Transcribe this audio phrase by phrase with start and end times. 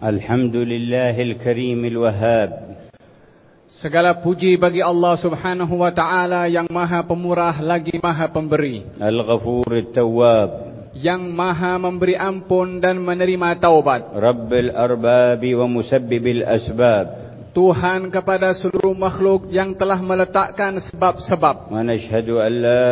[0.00, 2.50] الحمد لله الكريم الوهاب
[3.66, 8.86] Segala puji bagi Allah subhanahu wa ta'ala yang maha pemurah lagi maha pemberi.
[9.00, 10.50] الغفور التواب
[10.96, 14.16] Yang maha memberi ampun dan menerima taubat.
[14.16, 17.19] رب الأرباب ومسبب الأسباب
[17.51, 21.67] Tuhan kepada seluruh makhluk yang telah meletakkan sebab-sebab.
[21.67, 22.87] Dan nashhadu an la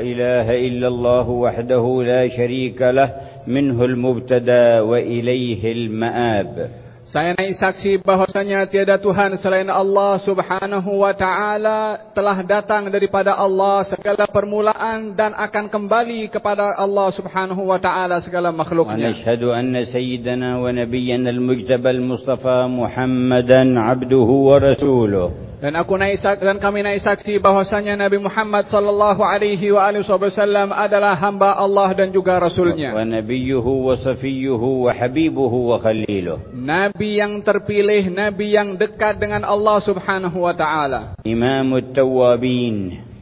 [0.00, 6.85] ilaha illallah wahdahu la syarika lah minhul mubtada wa ilayhi ma'ab.
[7.06, 13.86] Saya naik saksi bahwasanya tiada Tuhan selain Allah subhanahu wa ta'ala telah datang daripada Allah
[13.86, 19.06] segala permulaan dan akan kembali kepada Allah subhanahu wa ta'ala segala makhluknya.
[19.06, 26.20] Wa nashhadu anna sayyidana wa nabiyyana al-mujtaba al-mustafa muhammadan abduhu wa rasuluh dan aku naik
[26.20, 31.56] sak dan kami naik saksi bahwasanya Nabi Muhammad sallallahu alaihi wa alihi wasallam adalah hamba
[31.56, 32.92] Allah dan juga rasulnya.
[32.92, 36.52] Wa nabiyyuhu wa safiyyuhu wa habibuhu wa khaliluh.
[36.52, 41.16] Nabi yang terpilih, nabi yang dekat dengan Allah Subhanahu wa taala.
[41.24, 43.15] Imamut tawabin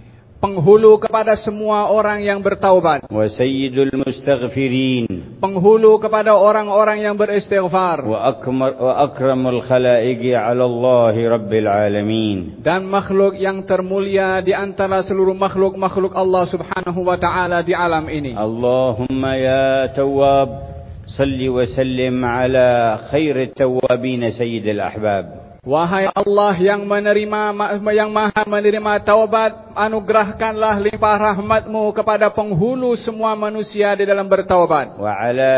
[0.44, 3.12] Penghulu kepada semua orang yang bertaubat.
[3.12, 8.08] وسيد المستغفرين Penghulu kepada orang-orang yang beristighfar.
[8.08, 16.16] وأكمر وأكرم الخلائق على الله رب العالمين Dan makhluk yang termulia di antara seluruh makhluk-makhluk
[16.16, 18.32] Allah Subhanahu wa taala di alam ini.
[18.32, 20.50] اللهم يا تواب
[21.20, 27.41] صل وسلم على خير التوابين سيد الأحباب Wahai Allah yang menerima
[27.97, 35.01] yang maha menerima taubat, anugerahkanlah limpah rahmatmu kepada penghulu semua manusia di dalam bertaubat.
[35.01, 35.57] Wa ala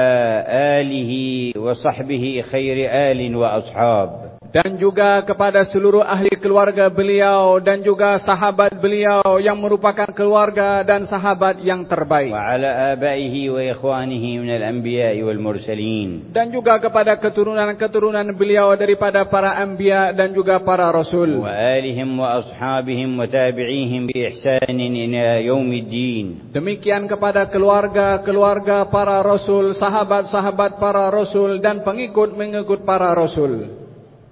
[0.79, 7.85] alihi wa sahbihi khairi alin wa ashab dan juga kepada seluruh ahli keluarga beliau dan
[7.85, 12.33] juga sahabat beliau yang merupakan keluarga dan sahabat yang terbaik.
[12.33, 16.33] Wa ala abaihi wa ikhwanihi min al-anbiya wal mursalin.
[16.33, 21.45] Dan juga kepada keturunan-keturunan beliau daripada para anbiya dan juga para rasul.
[21.45, 26.49] Wa alihim wa ashabihim wa tabi'ihim bi ihsanin ila yaumiddin.
[26.57, 33.85] Demikian kepada keluarga-keluarga para rasul, sahabat-sahabat para rasul dan pengikut-pengikut para rasul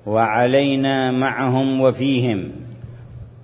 [0.06, 2.42] وعلينا معهم وفيهم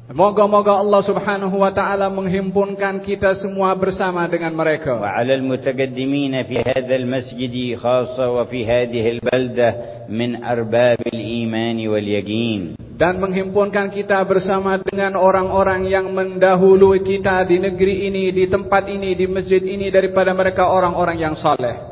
[0.06, 5.02] Moga-moga Allah subhanahu wa ta'ala menghimpunkan kita semua bersama dengan mereka.
[5.02, 9.70] وعلى المتقدمين في هذا المسجد خاصة وفي هذه البلدة
[10.06, 18.06] من أرباب الإيمان واليقين Dan menghimpunkan kita bersama dengan orang-orang yang mendahului kita di negeri
[18.06, 21.89] ini, di tempat ini, di masjid ini daripada mereka orang-orang yang saleh.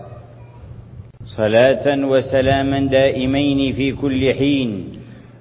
[1.27, 4.69] صلاة وسلاما دائمين في كل حين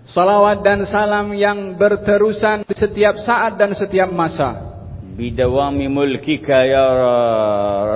[0.03, 4.75] Salawat dan salam yang berterusan di setiap saat dan setiap masa.
[5.19, 6.87] بدوام ملكك يا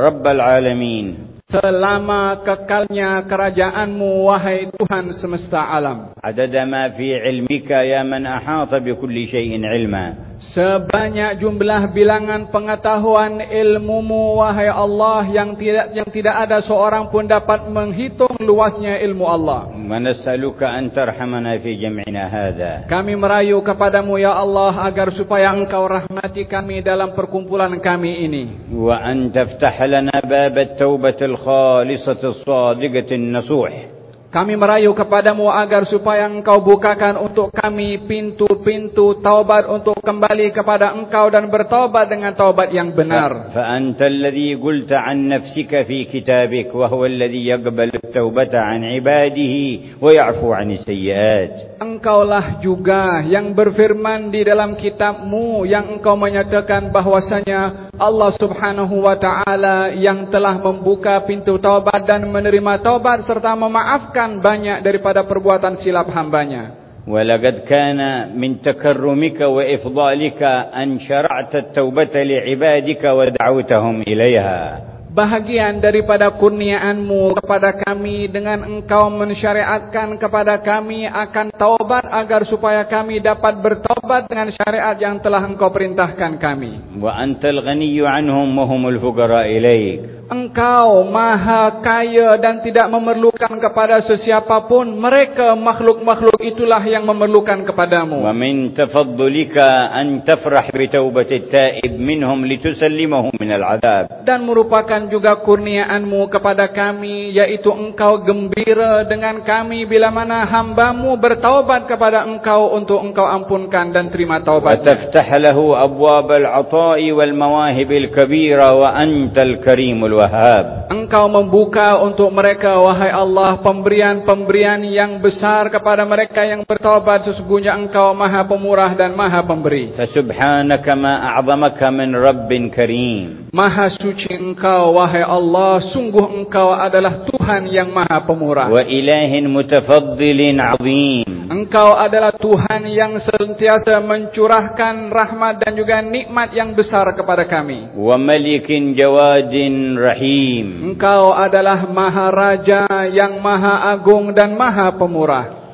[0.07, 1.07] رب العالمين
[1.47, 6.11] Selama kekalnya kerajaanmu, wahai Tuhan semesta alam.
[6.19, 14.42] عدد ما في علمك يا من أحاط بكل شيء علما Sebanyak jumlah bilangan pengetahuan ilmumu
[14.42, 19.70] wahai Allah yang tidak yang tidak ada seorang pun dapat menghitung luasnya ilmu Allah.
[19.70, 22.90] Manasaluka an tarhamana fi jam'ina hadha.
[22.90, 28.44] Kami merayu kepadamu ya Allah agar supaya Engkau rahmati kami dalam perkumpulan kami ini.
[28.74, 33.91] Wa an taftah lana bab at-taubah al-khalisah as-sadiqah an-nasuh.
[34.31, 41.33] Kami merayu kepadamu agar supaya engkau bukakan untuk kami pintu-pintu taubat untuk kembali kepada engkau
[41.33, 43.55] dan bertaubat dengan taubat yang benar.
[43.57, 49.57] فأنت الذي قلت عن نفسك في كتابك وهو الذي يقبل التوبة عن عباده
[50.05, 58.31] ويعفو عن السيئات Engkaulah juga yang berfirman di dalam kitabmu yang engkau menyatakan bahwasanya Allah
[58.37, 65.25] subhanahu wa ta'ala yang telah membuka pintu taubat dan menerima taubat serta memaafkan banyak daripada
[65.25, 66.87] perbuatan silap hambanya.
[67.07, 68.01] ولقد كان
[68.35, 70.43] من تكرمك وإفضالك
[70.75, 80.64] أن شرعت التوبة لعبادك ودعوتهم إليها bahagian daripada kurniaanmu kepada kami dengan engkau mensyariatkan kepada
[80.64, 86.80] kami akan taubat agar supaya kami dapat bertobat dengan syariat yang telah engkau perintahkan kami
[86.96, 90.21] wa antal ghaniyyu anhum wa humul fuqara ilaik.
[90.32, 98.24] Engkau maha kaya dan tidak memerlukan kepada sesiapa pun mereka makhluk-makhluk itulah yang memerlukan kepadamu.
[98.24, 104.24] Wa min tafaddulika an tafrah bi ta'ib minhum litusallimahu min al'adab.
[104.24, 111.92] Dan merupakan juga kurniaanmu kepada kami yaitu engkau gembira dengan kami bila mana hambamu bertaubat
[111.92, 114.80] kepada engkau untuk engkau ampunkan dan terima taubat.
[114.80, 120.94] Wa taftah lahu abwab al-'ata'i wal mawahib al-kabira wa antal karimul Wahab.
[120.94, 128.14] Engkau membuka untuk mereka wahai Allah pemberian-pemberian yang besar kepada mereka yang bertobat sesungguhnya Engkau
[128.14, 129.98] Maha Pemurah dan Maha Pemberi.
[129.98, 133.50] Subhanaka ma a'zamaka min Rabbin Karim.
[133.50, 138.70] Maha suci Engkau wahai Allah sungguh Engkau adalah Tuhan yang Maha Pemurah.
[138.70, 141.50] Wa ilahin mutafaddilin 'azim.
[141.50, 147.92] Engkau adalah Tuhan yang sentiasa mencurahkan rahmat dan juga nikmat yang besar kepada kami.
[147.98, 155.67] Wa malikin jawadin rahim رحيم Engkau adalah Maha Raja yang Maha Agung dan Maha Pemurah.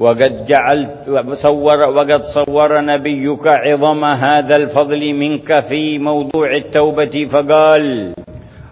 [0.00, 1.12] وقد جعلت
[1.44, 7.84] صور وقد صور نبيك عظم هذا الفضل منك في موضوع التوبة فقال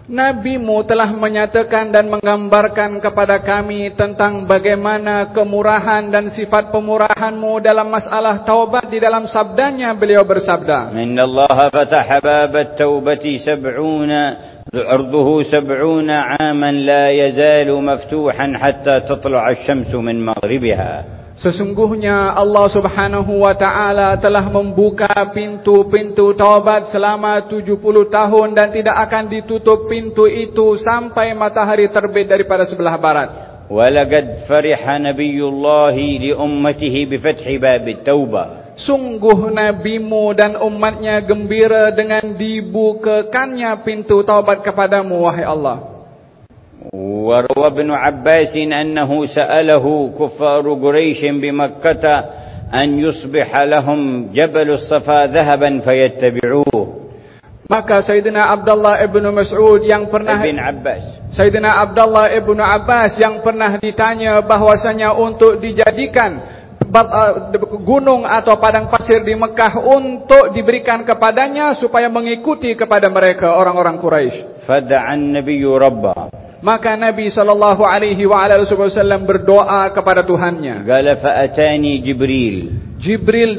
[0.09, 8.41] Nabimu telah menyatakan dan menggambarkan kepada kami tentang bagaimana kemurahan dan sifat pemurahanmu dalam masalah
[8.41, 10.97] taubat di dalam sabdanya beliau bersabda.
[10.97, 14.11] إن الله فتح باب التوبة سبعون
[14.75, 23.55] عرضه سبعون عاما لا يزال مفتوحا حتى تطلع الشمس من مغربها Sesungguhnya Allah subhanahu wa
[23.55, 27.79] ta'ala telah membuka pintu-pintu taubat selama 70
[28.11, 33.31] tahun dan tidak akan ditutup pintu itu sampai matahari terbit daripada sebelah barat.
[33.69, 38.45] ولقد فرح نبي الله لأمته بفتح باب التوبة
[38.79, 45.77] Sungguh nabimu dan umatnya gembira dengan dibukakannya pintu taubat kepadamu wahai Allah.
[46.93, 49.85] وروى ابن عباس أنه سأله
[50.19, 52.05] كفار قريش بمكة
[52.83, 56.95] أن يصبح لهم جبل الصفا ذهبا فيتبعوه
[57.69, 61.03] Maka Sayyidina Abdullah ibnu Mas'ud yang pernah ابن عباس
[61.37, 66.62] Sayyidina Abdullah ibnu Abbas yang pernah ditanya bahwasanya untuk dijadikan bat- uh,
[66.94, 73.98] Eh, gunung atau padang pasir di Mekah untuk diberikan kepadanya supaya mengikuti kepada mereka orang-orang
[73.98, 74.62] Quraisy.
[74.62, 76.30] Fad'an Nabiyyu Rabba.
[76.62, 80.86] Maka Nabi sallallahu alaihi wa alihi wasallam berdoa kepada Tuhannya.
[80.86, 82.70] Qala fa'atani Jibril.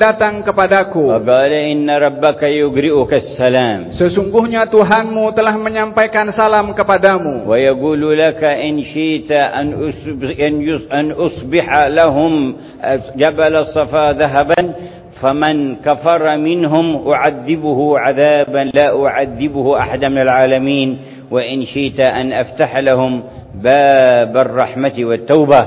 [0.02, 1.14] Datang kepadaku.
[1.14, 7.46] وقال إن ربك يقرئك السلام Sesungguhnya Tuhanmu telah menyampaikan salam kepadamu.
[15.22, 20.98] فمن كفر منهم أعذبه عذابا لا أعذبه أحدا من العالمين
[21.32, 23.24] وإن شئت أن أفتح لهم
[23.64, 25.62] باب الرحمة والتوبة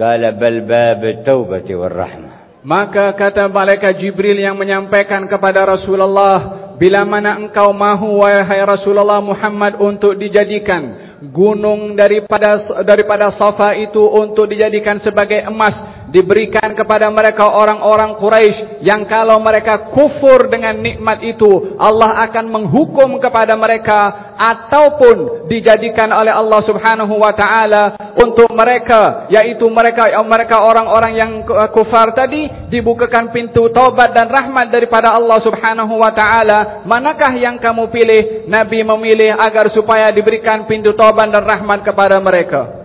[0.00, 2.23] قال بل باب التوبة والرحمة
[2.64, 9.76] Maka kata malaikat Jibril yang menyampaikan kepada Rasulullah, bila mana engkau mahu wahai Rasulullah Muhammad
[9.76, 15.76] untuk dijadikan gunung daripada daripada Safa itu untuk dijadikan sebagai emas
[16.08, 23.20] diberikan kepada mereka orang-orang Quraisy yang kalau mereka kufur dengan nikmat itu Allah akan menghukum
[23.20, 31.12] kepada mereka ataupun dijadikan oleh Allah Subhanahu wa taala untuk mereka yaitu mereka mereka orang-orang
[31.14, 37.32] yang eh, kufar tadi dibukakan pintu taubat dan rahmat daripada Allah Subhanahu wa taala manakah
[37.38, 42.84] yang kamu pilih nabi memilih agar supaya diberikan pintu taubat dan rahmat kepada mereka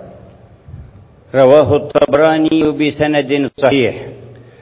[1.30, 4.20] Rawahu Tabrani bi sanadin sahih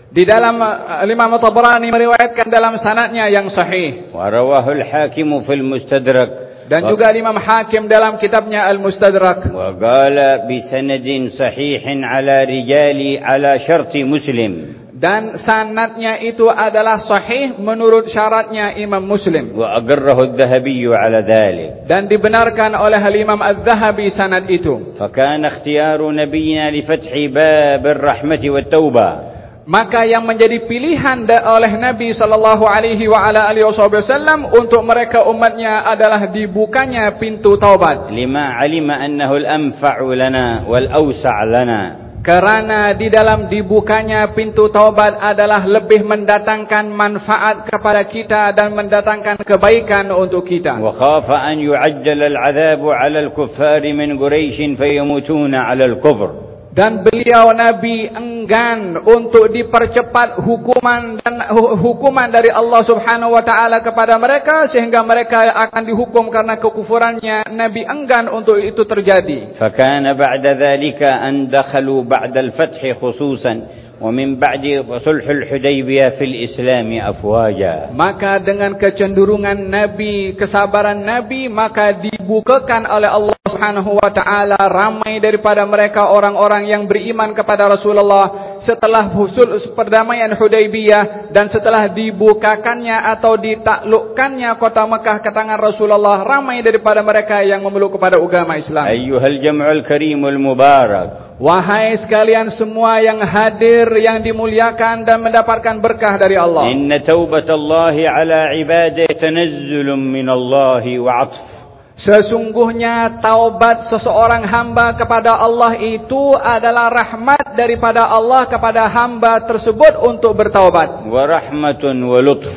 [0.07, 4.09] di dalam eh, Imam Tabrani meriwayatkan dalam sanadnya yang sahih.
[4.15, 11.31] Warawahul Hakimu fil Mustadrak dan juga Imam Hakim dalam kitabnya Al Mustadrak waqala bi sanadin
[11.31, 14.83] sahihin ala rijali ala syarti muslim.
[14.97, 19.53] Dan sanadnya itu adalah sahih menurut syaratnya Imam Muslim.
[19.53, 21.85] Wa agarrahu adh-dhahabi ala dhalik.
[21.85, 24.97] Dan dibenarkan oleh Imam Adz-Dzahabi sanad itu.
[24.97, 29.26] Fa kana ikhtiyaru nabiyyina li fathi babir rahmati wat taubah
[29.67, 35.83] Maka yang menjadi pilihan oleh Nabi sallallahu alaihi wa ala alihi wasallam untuk mereka umatnya
[35.83, 38.07] adalah dibukanya pintu taubat.
[38.07, 41.81] Lima alima annahu al-anfa'u lana wal awsa' lana.
[42.23, 50.15] Karena di dalam dibukanya pintu taubat adalah lebih mendatangkan manfaat kepada kita dan mendatangkan kebaikan
[50.15, 50.79] untuk kita.
[50.79, 56.46] Wa khafa an yu'ajjal al-'adhabu 'ala al-kuffar min Quraisy fayamutuna 'ala al-kufr
[56.77, 61.41] dan beliau Nabi enggan untuk dipercepat hukuman dan
[61.81, 67.49] hukuman dari Allah Subhanahu wa taala kepada mereka sehingga mereka akan dihukum karena kekufurannya.
[67.49, 69.57] Nabi enggan untuk itu terjadi.
[69.57, 73.86] Fakana ba'da dzalika an dakhalu ba'da al-fath khususan.
[74.02, 74.64] ومن بعد
[74.98, 83.36] صلح الحديبية في الإسلام أفواجا Maka dengan kecenderungan Nabi, kesabaran Nabi, maka dibukakan oleh Allah
[83.46, 91.33] Subhanahu wa taala ramai daripada mereka orang-orang yang beriman kepada Rasulullah setelah husul perdamaian Hudaybiyah
[91.33, 97.97] dan setelah dibukakannya atau ditaklukkannya kota Mekah ke tangan Rasulullah ramai daripada mereka yang memeluk
[97.97, 98.85] kepada agama Islam.
[98.87, 101.37] Ayyuhal jam'ul karimul mubarak.
[101.37, 106.65] Wahai sekalian semua yang hadir yang dimuliakan dan mendapatkan berkah dari Allah.
[106.73, 111.56] Inna taubatallahi ala ibadihi tanazzulun minallahi wa 'atf
[111.96, 120.34] Sesungguhnya taubat seseorang hamba kepada Allah itu adalah rahmat daripada Allah kepada hamba tersebut untuk
[120.34, 121.04] bertaubat.
[121.06, 122.48] Wa rahmatun wa lutf.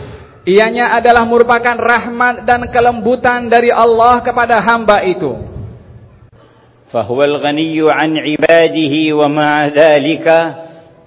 [0.49, 5.55] Ianya adalah merupakan rahmat dan kelembutan dari Allah kepada hamba itu.
[6.95, 10.27] فهو الغني عن عباده ومع ذلك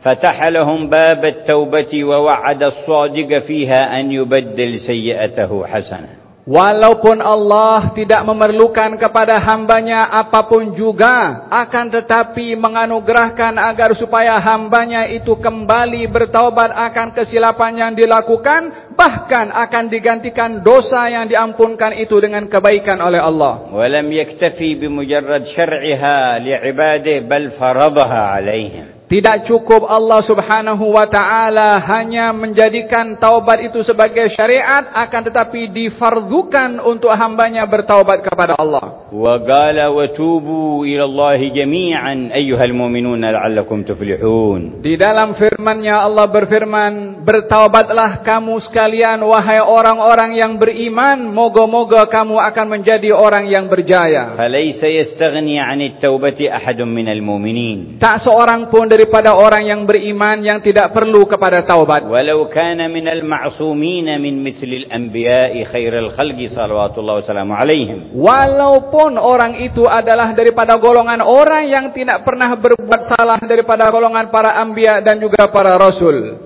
[0.05, 9.00] فتح لهم باب التوبة ووعد الصادق فيها أن يبدل سيئته حسنة Walaupun Allah tidak memerlukan
[9.00, 17.72] kepada hambanya apapun juga akan tetapi menganugerahkan agar supaya hambanya itu kembali bertaubat akan kesilapan
[17.80, 23.72] yang dilakukan bahkan akan digantikan dosa yang diampunkan itu dengan kebaikan oleh Allah.
[23.72, 28.93] Walam yaktafi bimujarrad syar'iha li'ibadihi bal faradaha 'alaihim.
[29.14, 36.82] Tidak cukup Allah subhanahu wa ta'ala hanya menjadikan taubat itu sebagai syariat akan tetapi difardukan
[36.82, 39.06] untuk hambanya bertaubat kepada Allah.
[39.14, 44.82] Wa qala wa tubu ila Allah jami'an ayyuhal mu'minuna la'allakum tuflihun.
[44.82, 52.66] Di dalam firman-Nya Allah berfirman, bertaubatlah kamu sekalian wahai orang-orang yang beriman, moga-moga kamu akan
[52.66, 54.34] menjadi orang yang berjaya.
[54.34, 58.02] Falaysa yastaghni 'anit taubati ahadun minal mu'minin.
[58.02, 62.08] Tak seorang pun dari daripada orang yang beriman yang tidak perlu kepada taubat.
[62.08, 68.16] Walau kana min al-ma'sumin min misli al-anbiya'i khairal khalqi sallallahu wasallam alaihim.
[68.16, 74.56] Walaupun orang itu adalah daripada golongan orang yang tidak pernah berbuat salah daripada golongan para
[74.56, 76.43] anbiya dan juga para rasul.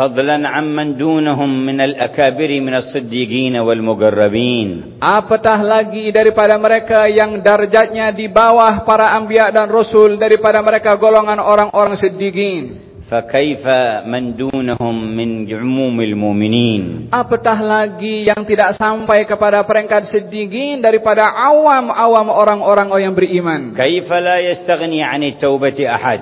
[0.00, 8.28] فضلا عمن دونهم من الأكابر من الصديقين والمقربين apatah lagi daripada mereka yang darjatnya di
[8.28, 13.64] bawah para anbiya dan rasul daripada mereka golongan orang-orang siddiqin فكيف
[14.10, 22.36] من دونهم من عموم المؤمنين apatah lagi yang tidak sampai kepada peringkat siddiqin daripada awam-awam
[22.36, 26.20] orang-orang yang beriman كيف لا يستغني عن التوبة أحد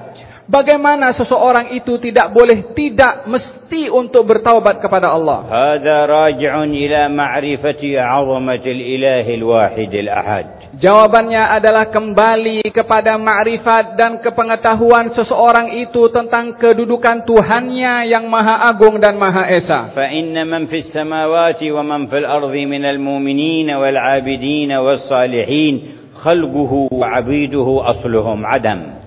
[0.49, 5.45] Bagaimana seseorang itu tidak boleh tidak mesti untuk bertaubat kepada Allah?
[5.45, 10.73] Hada raji'un ila ma'rifati 'azamatil ilahil wahidil ahad.
[10.73, 18.97] Jawabannya adalah kembali kepada ma'rifat dan kepengetahuan seseorang itu tentang kedudukan Tuhannya yang Maha Agung
[18.97, 19.93] dan Maha Esa.
[19.93, 26.09] Fa inna man fis samawati wa man fil ardi minal mu'minin wal 'abidin was salihin
[26.17, 28.98] khalquhu wa 'abiduhu asluhum 'adam.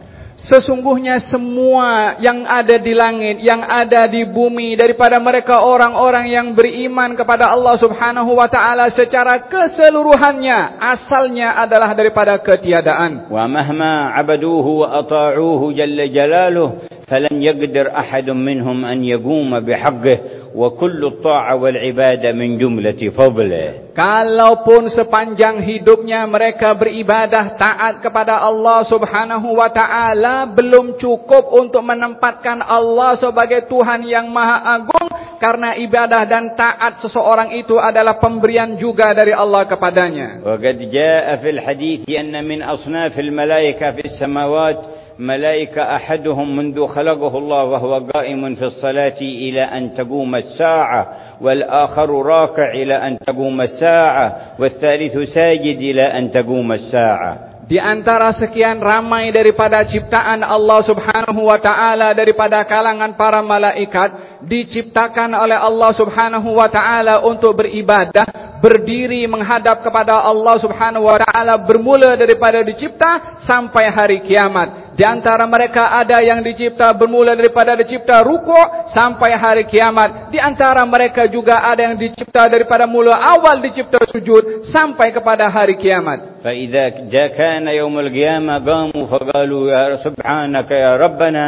[0.42, 7.14] Sesungguhnya semua yang ada di langit, yang ada di bumi daripada mereka orang-orang yang beriman
[7.14, 13.30] kepada Allah Subhanahu wa taala secara keseluruhannya asalnya adalah daripada ketiadaan.
[13.30, 20.68] Wa mahma 'abaduhu wa ata'uhu jalla jalaluhu falan yaqdir ahadun minhum an yaquma bihaqqihi wa
[20.76, 28.84] kullu ta'a wal ibada min jumlati fadli kalaupun sepanjang hidupnya mereka beribadah taat kepada Allah
[28.84, 35.08] Subhanahu wa taala belum cukup untuk menempatkan Allah sebagai Tuhan yang maha agung
[35.42, 40.38] karena ibadah dan taat seseorang itu adalah pemberian juga dari Allah kepadanya.
[40.38, 47.38] Wa qad jaa fil hadits anna min asnafil malaika fis samawati ملائكة أحدهم منذ خلقه
[47.38, 51.06] الله وهو قائم في الصلاة إلى أن تقوم الساعة
[51.40, 58.82] والآخر راكع إلى أن تقوم الساعة والثالث ساجد إلى أن تقوم الساعة Di antara sekian
[58.82, 66.58] ramai daripada ciptaan Allah subhanahu wa ta'ala daripada kalangan para malaikat diciptakan oleh Allah subhanahu
[66.58, 73.89] wa ta'ala untuk beribadah berdiri menghadap kepada Allah subhanahu wa ta'ala bermula daripada dicipta sampai
[73.93, 80.33] hari kiamat di antara mereka ada yang dicipta bermula daripada dicipta rukuk sampai hari kiamat
[80.33, 85.77] di antara mereka juga ada yang dicipta daripada mula awal dicipta sujud sampai kepada hari
[85.77, 91.45] kiamat فإذا جاء كان يوم القيامة قاموا فقالوا يا سبحانك يا ربنا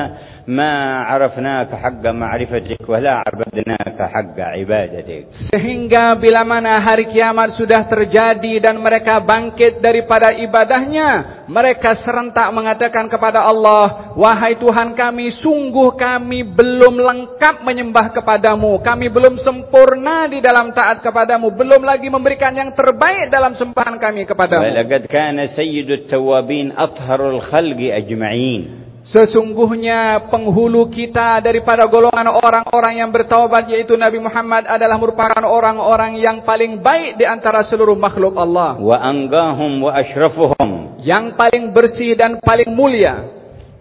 [0.50, 8.58] ما عرفناك حق معرفتك ولا عبدناك حق عبادتك sehingga bila mana hari kiamat sudah terjadi
[8.58, 16.42] dan mereka bangkit daripada ibadahnya mereka serentak mengatakan kepada Allah wahai Tuhan kami sungguh kami
[16.42, 22.74] belum lengkap menyembah kepadamu kami belum sempurna di dalam taat kepadamu belum lagi memberikan yang
[22.74, 31.37] terbaik dalam sembahan kami kepadamu ولقد كان سيد التوابين أطهر الخلق أجمعين Sesungguhnya penghulu kita
[31.45, 37.29] daripada golongan orang-orang yang bertaubat yaitu Nabi Muhammad adalah merupakan orang-orang yang paling baik di
[37.29, 38.81] antara seluruh makhluk Allah.
[38.81, 40.97] Wa angahum wa ashrafuhum.
[41.05, 43.29] Yang paling bersih dan paling mulia.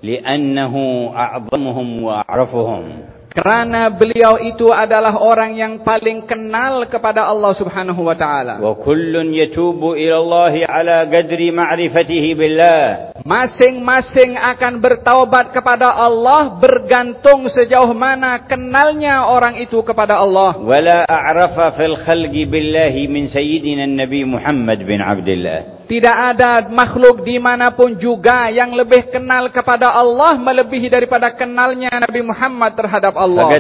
[0.03, 3.12] Li'annahu a'zamuhum wa a'rafuhum.
[3.33, 8.61] Kerana beliau itu adalah orang yang paling kenal kepada Allah Subhanahu wa taala.
[8.61, 12.81] Wa kullun yatubu ila Allah ala qadri ma'rifatihi billah.
[13.25, 20.61] Masing-masing akan bertaubat kepada Allah bergantung sejauh mana kenalnya orang itu kepada Allah.
[20.61, 25.82] Wala a'rafa fil khalqi billahi min sayyidina an-nabi Muhammad bin Abdullah.
[25.83, 32.71] Tidak ada makhluk dimanapun juga yang lebih kenal kepada Allah melebihi daripada kenalnya Nabi Muhammad
[32.71, 33.51] terhadap Allah.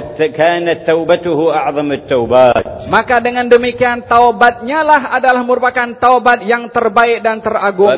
[2.87, 7.91] Maka dengan demikian taubatnya lah adalah merupakan taubat yang terbaik dan teragung.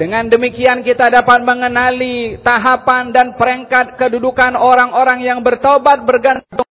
[0.00, 6.69] Dengan demikian kita dapat mengenali tahapan dan peringkat kedudukan orang-orang yang bertaubat bergantung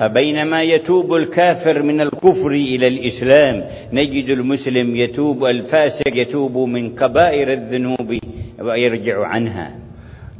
[0.00, 8.18] فبينما يتوب الكافر من الكفر إلى الإسلام نجد المسلم يتوب الفاسق يتوب من كبائر الذنوب
[8.60, 9.79] ويرجع عنها.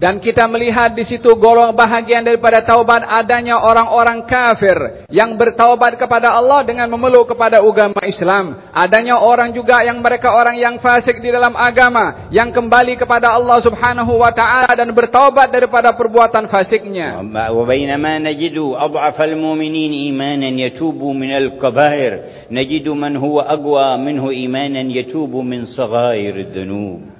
[0.00, 6.33] Dan kita melihat di situ golong bahagian daripada taubat adanya orang-orang kafir yang bertaubat kepada
[6.40, 8.57] Allah dengan memeluk kepada agama Islam.
[8.73, 13.61] Adanya orang juga yang mereka orang yang fasik di dalam agama yang kembali kepada Allah
[13.61, 17.21] Subhanahu wa taala dan bertaubat daripada perbuatan fasiknya.
[17.52, 24.88] Wa bainama najidu adhaf al-mu'minin imanan yatubu min al-kaba'ir najidu man huwa aqwa minhu imanan
[24.88, 27.20] yatubu min saghair ad-dhunub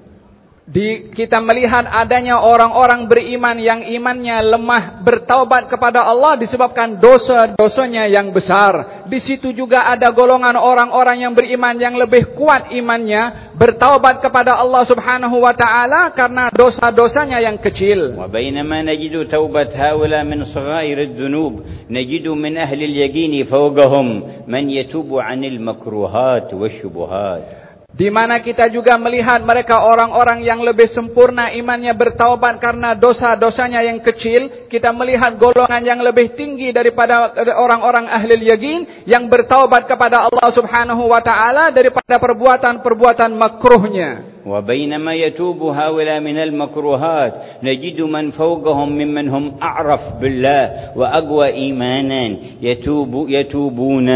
[0.70, 8.30] di, kita melihat adanya orang-orang beriman yang imannya lemah bertaubat kepada Allah disebabkan dosa-dosanya yang
[8.30, 9.02] besar.
[9.10, 14.86] Di situ juga ada golongan orang-orang yang beriman yang lebih kuat imannya bertaubat kepada Allah
[14.86, 18.14] Subhanahu wa taala karena dosa-dosanya yang kecil.
[18.14, 24.06] Wa bainama najidu taubat haula min saghair ad-dunub najidu min ahli al-yaqin fawqahum
[24.46, 27.59] man yatubu 'anil makruhat wasyubuhat
[27.95, 34.03] Di mana kita juga melihat mereka orang-orang yang lebih sempurna imannya bertaubat karena dosa-dosanya yang
[34.03, 34.68] kecil.
[34.68, 41.07] Kita melihat golongan yang lebih tinggi daripada orang-orang ahli yakin yang bertaubat kepada Allah subhanahu
[41.07, 44.35] wa ta'ala daripada perbuatan-perbuatan makruhnya.
[44.46, 53.25] وبينما يتوب هؤلاء من المكروهات نجد من فوقهم ممن هم أعرف بالله وأقوى إيمانا يتوب
[53.29, 54.09] يتوبون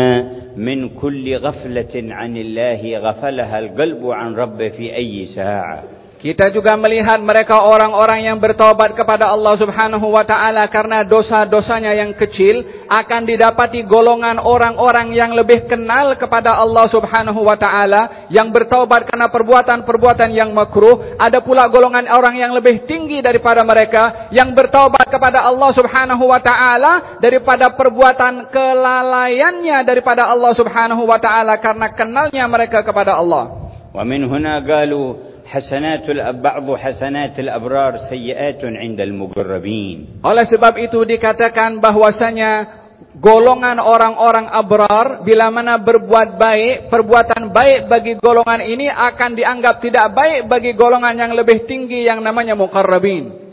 [0.57, 5.85] من كل غفلة عن الله غفلها القلب عن ربه في أي ساعة.
[6.25, 12.17] Kita juga melihat mereka orang-orang yang bertobat kepada Allah Subhanahu wa taala karena dosa-dosanya yang
[12.17, 19.05] kecil akan didapati golongan orang-orang yang lebih kenal kepada Allah Subhanahu wa taala yang bertobat
[19.05, 25.05] karena perbuatan-perbuatan yang makruh ada pula golongan orang yang lebih tinggi daripada mereka yang bertobat
[25.05, 32.49] kepada Allah Subhanahu wa taala daripada perbuatan kelalaiannya daripada Allah Subhanahu wa taala karena kenalnya
[32.49, 33.69] mereka kepada Allah.
[33.93, 36.06] Wa min huna qalu حسنات
[36.46, 42.80] بعض حسنات الأبرار سيئات عند المقربين oleh sebab itu dikatakan bahwasanya
[43.18, 50.14] golongan orang-orang abrar bila mana berbuat baik perbuatan baik bagi golongan ini akan dianggap tidak
[50.14, 53.50] baik bagi golongan yang lebih tinggi yang namanya muqarrabin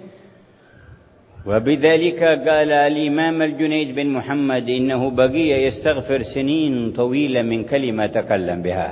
[1.47, 8.91] وبذلك قال الإمام الجنيد بن محمد إنه بقي يستغفر سنين طويلة من كلمة تكلم بها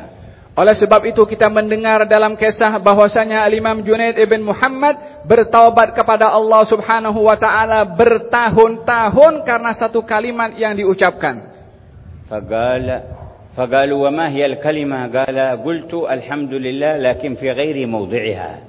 [0.58, 6.62] Oleh sebab itu kita mendengar dalam kisah bahwasanya Imam Junaid ibn Muhammad bertaubat kepada Allah
[6.62, 11.42] Subhanahu wa taala bertahun-tahun karena satu kalimat yang diucapkan.
[12.30, 18.67] Faqala فقالوا وما هي الكلمة قال قلت الحمد لله لكن في غير موضعها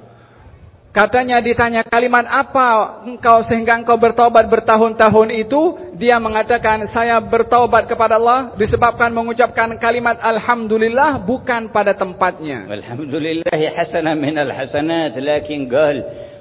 [0.90, 8.18] Katanya ditanya kalimat apa engkau sehingga engkau bertaubat bertahun-tahun itu dia mengatakan saya bertaubat kepada
[8.18, 12.66] Allah disebabkan mengucapkan kalimat alhamdulillah bukan pada tempatnya.
[12.66, 15.96] Alhamdulillah hasanah min alhasanat lakin qal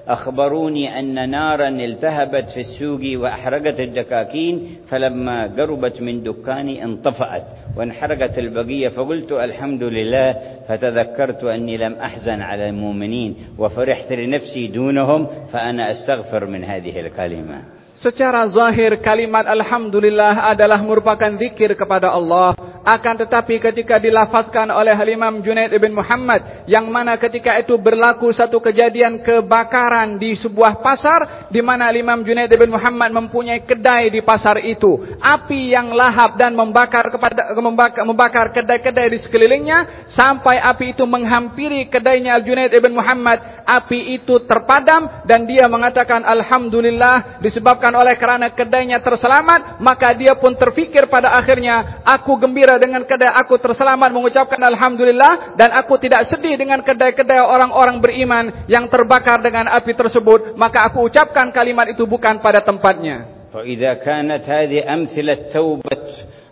[0.09, 7.43] أخبروني أن نارا التهبت في السوق وأحرقت الدكاكين فلما قربت من دكاني انطفأت
[7.77, 10.35] وانحرقت البقية فقلت الحمد لله
[10.67, 17.78] فتذكرت أني لم أحزن على المؤمنين وفرحت لنفسي دونهم فأنا أستغفر من هذه الكلمة.
[17.99, 22.55] Secara zahir kalimat Alhamdulillah adalah merupakan zikir kepada Allah.
[22.89, 28.57] akan tetapi ketika dilafazkan oleh Imam Junaid ibn Muhammad yang mana ketika itu berlaku satu
[28.57, 34.63] kejadian kebakaran di sebuah pasar di mana Imam Junaid ibn Muhammad mempunyai kedai di pasar
[34.63, 37.53] itu api yang lahap dan membakar kepada
[38.05, 45.25] membakar kedai-kedai di sekelilingnya sampai api itu menghampiri kedainya Junaid ibn Muhammad api itu terpadam
[45.29, 47.37] dan dia mengatakan alhamdulillah
[47.89, 53.33] disebabkan oleh kerana kedainya terselamat maka dia pun terfikir pada akhirnya aku gembira dengan kedai
[53.33, 59.65] aku terselamat mengucapkan alhamdulillah dan aku tidak sedih dengan kedai-kedai orang-orang beriman yang terbakar dengan
[59.73, 60.53] api tersebut.
[60.53, 63.49] Maka aku ucapkan kalimat itu bukan pada tempatnya.
[63.49, 66.03] Idza kanat hadhihi amthilat taubat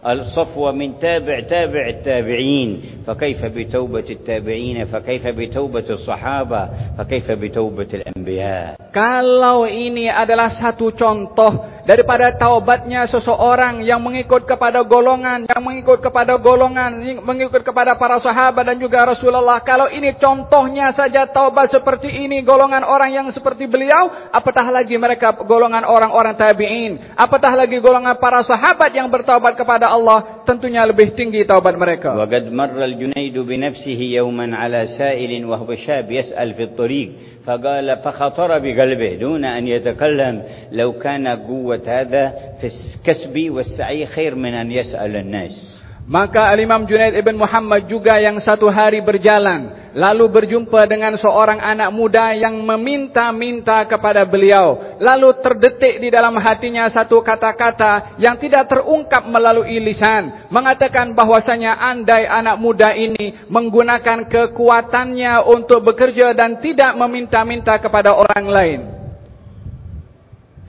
[0.07, 6.69] الصفوة من تابع تابع التابعين فكيف بتوبة التابعين فكيف بتوبة الصحابة
[6.99, 15.49] فكيف بتوبة الأنبياء Kalau ini adalah satu contoh daripada taubatnya seseorang yang mengikut kepada golongan
[15.49, 20.95] yang mengikut kepada golongan yang mengikut kepada para sahabat dan juga Rasulullah kalau ini contohnya
[20.95, 26.93] saja taubat seperti ini golongan orang yang seperti beliau apatah lagi mereka golongan orang-orang tabi'in
[27.19, 32.14] apatah lagi golongan para sahabat yang bertaubat kepada Allah Allah tentunya lebih tinggi taubat mereka.
[32.14, 37.10] وقد مر الجنيد بنفسه يوما على سائل وهو شاب يسأل في الطريق
[37.46, 42.24] فقال فخطر بقلبه دون أن يتكلم لو كان قوة هذا
[42.62, 45.77] في الكسب والسعي خير من أن يسأل الناس.
[46.07, 51.93] Maka Imam Junaid ibn Muhammad juga yang satu hari berjalan lalu berjumpa dengan seorang anak
[51.95, 59.23] muda yang meminta-minta kepada beliau lalu terdetik di dalam hatinya satu kata-kata yang tidak terungkap
[59.29, 67.79] melalui lisan mengatakan bahwasanya andai anak muda ini menggunakan kekuatannya untuk bekerja dan tidak meminta-minta
[67.79, 68.81] kepada orang lain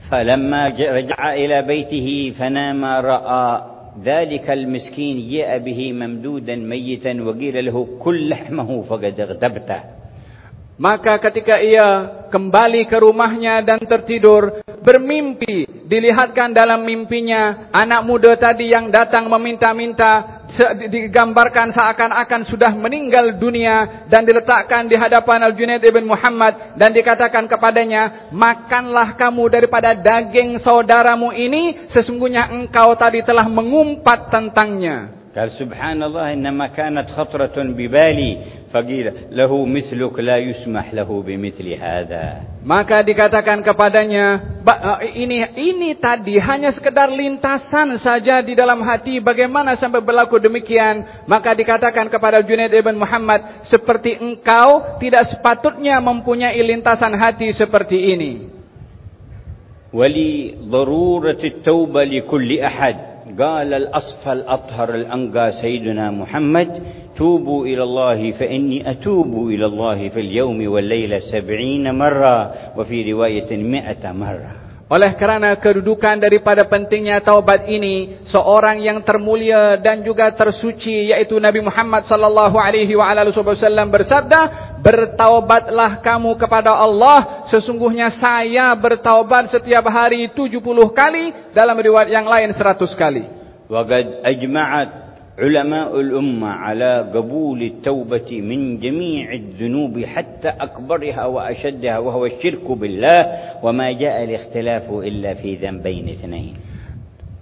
[0.04, 8.18] فلما رجع إلى بيته فنام رأى ذلك المسكين جاء به ممدودا ميتا وقيل له كل
[8.28, 9.80] لحمه فقد اغتبته
[10.74, 11.86] Maka ketika ia
[12.34, 20.37] kembali ke rumahnya dan tertidur, bermimpi, dilihatkan dalam mimpinya anak muda tadi yang datang meminta-minta
[20.86, 28.30] digambarkan seakan-akan sudah meninggal dunia dan diletakkan di hadapan Al-Junaid ibn Muhammad dan dikatakan kepadanya,
[28.30, 36.38] "Makanlah kamu daripada daging saudaramu ini, sesungguhnya engkau tadi telah mengumpat tentangnya." قال سبحان الله
[36.38, 38.30] إنما كانت خطرة ببالي
[38.74, 42.26] فقيل له مثلك لا يسمح له بمثل هذا
[42.66, 49.78] maka dikatakan kepadanya eh, ini ini tadi hanya sekedar lintasan saja di dalam hati bagaimana
[49.78, 57.14] sampai berlaku demikian maka dikatakan kepada Junaid ibn Muhammad seperti engkau tidak sepatutnya mempunyai lintasan
[57.14, 58.32] hati seperti ini
[59.94, 66.70] wali darurati tauba li kulli ahad قال الأصفى الأطهر الأنقى سيدنا محمد
[67.18, 74.12] توبوا إلى الله فإني أتوب إلى الله في اليوم والليلة سبعين مرة وفي رواية مئة
[74.12, 81.40] مرة Oleh kerana kedudukan daripada pentingnya taubat ini, seorang yang termulia dan juga tersuci yaitu
[81.40, 84.40] Nabi Muhammad sallallahu alaihi wasallam bersabda,
[84.84, 92.52] "Bertaubatlah kamu kepada Allah, sesungguhnya saya bertaubat setiap hari 70 kali, dalam riwayat yang lain
[92.52, 93.24] 100 kali."
[93.64, 95.04] Wa qad ajma'at
[95.39, 103.17] علماء الأمة على قبول التوبة من جميع الذنوب حتى أكبرها وأشدها وهو الشرك بالله
[103.63, 106.53] وما جاء الاختلاف إلا في ذنبين اثنين.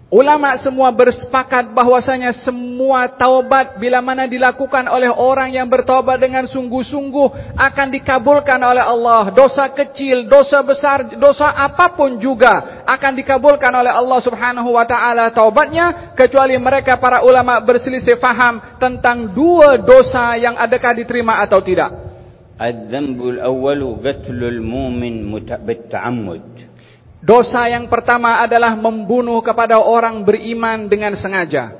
[0.07, 7.59] Ulama semua bersepakat bahwasanya semua taubat bila mana dilakukan oleh orang yang bertaubat dengan sungguh-sungguh
[7.59, 9.35] akan dikabulkan oleh Allah.
[9.35, 16.15] Dosa kecil, dosa besar, dosa apapun juga akan dikabulkan oleh Allah Subhanahu wa taala taubatnya
[16.15, 21.91] kecuali mereka para ulama berselisih faham tentang dua dosa yang adakah diterima atau tidak.
[22.55, 25.27] Adzambul awwalu qatlul mu'min
[25.67, 26.56] bitta'ammud.
[27.17, 31.73] Dosa yang pertama adalah membunuh kepada orang beriman dengan sengaja.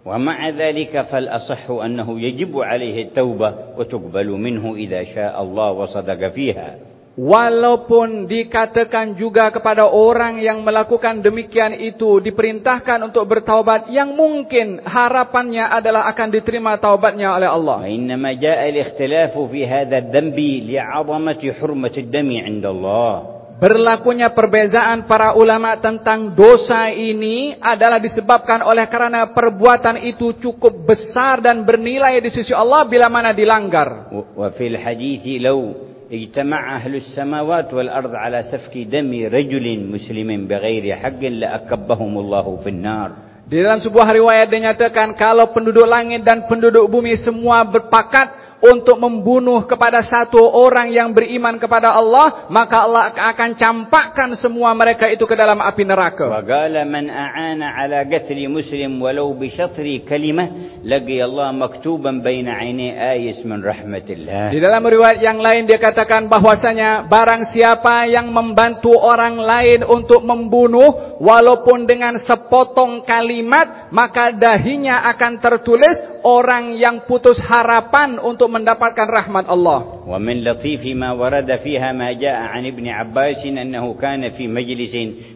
[0.00, 5.76] Wa ma'a dhalika fal asahhu annahu yajib 'alaihi at-taubah wa tuqbalu minhu idza syaa Allah
[5.76, 6.70] wa sadaqa fiha.
[7.16, 15.64] Walaupun dikatakan juga kepada orang yang melakukan demikian itu diperintahkan untuk bertaubat yang mungkin harapannya
[15.64, 17.88] adalah akan diterima taubatnya oleh Allah.
[17.88, 23.35] Innamaja'al ikhtilafu fi hadha ad-dambi li'azamati hurmati ad-dami 'inda Allah.
[23.56, 31.40] Berlakunya perbezaan para ulama tentang dosa ini adalah disebabkan oleh karena perbuatan itu cukup besar
[31.40, 34.12] dan bernilai di sisi Allah bila mana dilanggar.
[34.12, 35.72] Wa fil hadits law
[36.04, 42.46] ijtama'a ahlus samawati wal ard ala safki dami rajulin muslimin bighairi haqqin la akabbahum Allah
[42.60, 43.10] fin nar.
[43.48, 49.62] Di dalam sebuah riwayat dinyatakan kalau penduduk langit dan penduduk bumi semua berpakat untuk membunuh
[49.64, 55.38] kepada satu orang yang beriman kepada Allah, maka Allah akan campakkan semua mereka itu ke
[55.38, 56.26] dalam api neraka.
[56.26, 62.58] Wa qala man a'ana 'ala qatli muslim walau bi shatri kalimah laqi Allah maktuban baina
[62.58, 64.50] 'aini ayis min rahmatillah.
[64.50, 70.26] Di dalam riwayat yang lain dia katakan bahwasanya barang siapa yang membantu orang lain untuk
[70.26, 79.07] membunuh walaupun dengan sepotong kalimat, maka dahinya akan tertulis orang yang putus harapan untuk mendapatkan
[79.09, 80.05] rahmat Allah.
[80.07, 84.93] ومن لطيف ما ورد فيها ما جاء عن ابن عباس أنه كان في مجلس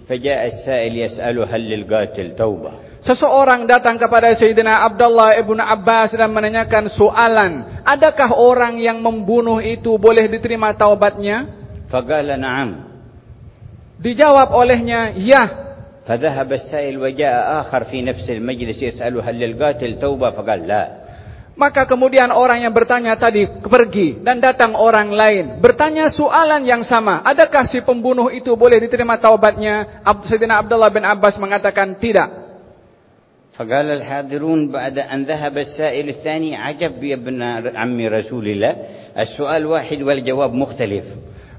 [0.08, 2.72] فجاء السائل يسأل هل للقاتل توبة
[3.06, 9.94] Seseorang datang kepada Sayyidina Abdullah ibn Abbas dan menanyakan soalan, adakah orang yang membunuh itu
[10.02, 11.46] boleh diterima taubatnya?
[11.86, 12.70] فقال نعم
[14.02, 15.44] Dijawab olehnya, ya.
[16.06, 20.99] فذهب السائل وجاء آخر في نفس المجلس يسأل هل للقاتل توبة فقال لا
[21.60, 25.46] Maka kemudian orang yang bertanya tadi pergi dan datang orang lain.
[25.64, 27.24] Bertanya soalan yang sama.
[27.24, 30.04] Adakah si pembunuh itu boleh diterima taubatnya?
[30.04, 32.46] Sayyidina Abdullah bin Abbas mengatakan tidak.
[33.56, 37.40] فقال الحاضرون بعد أن ذهب السائل الثاني عجب يا ابن
[37.72, 38.74] عم رسول الله
[39.16, 41.06] السؤال واحد والجواب مختلف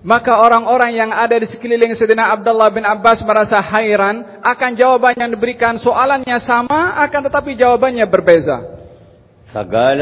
[0.06, 5.34] Maka orang-orang yang ada di sekeliling Sayyidina Abdullah bin Abbas merasa hairan akan jawaban yang
[5.34, 8.79] diberikan soalannya sama akan tetapi jawabannya berbeza.
[9.53, 10.01] فقال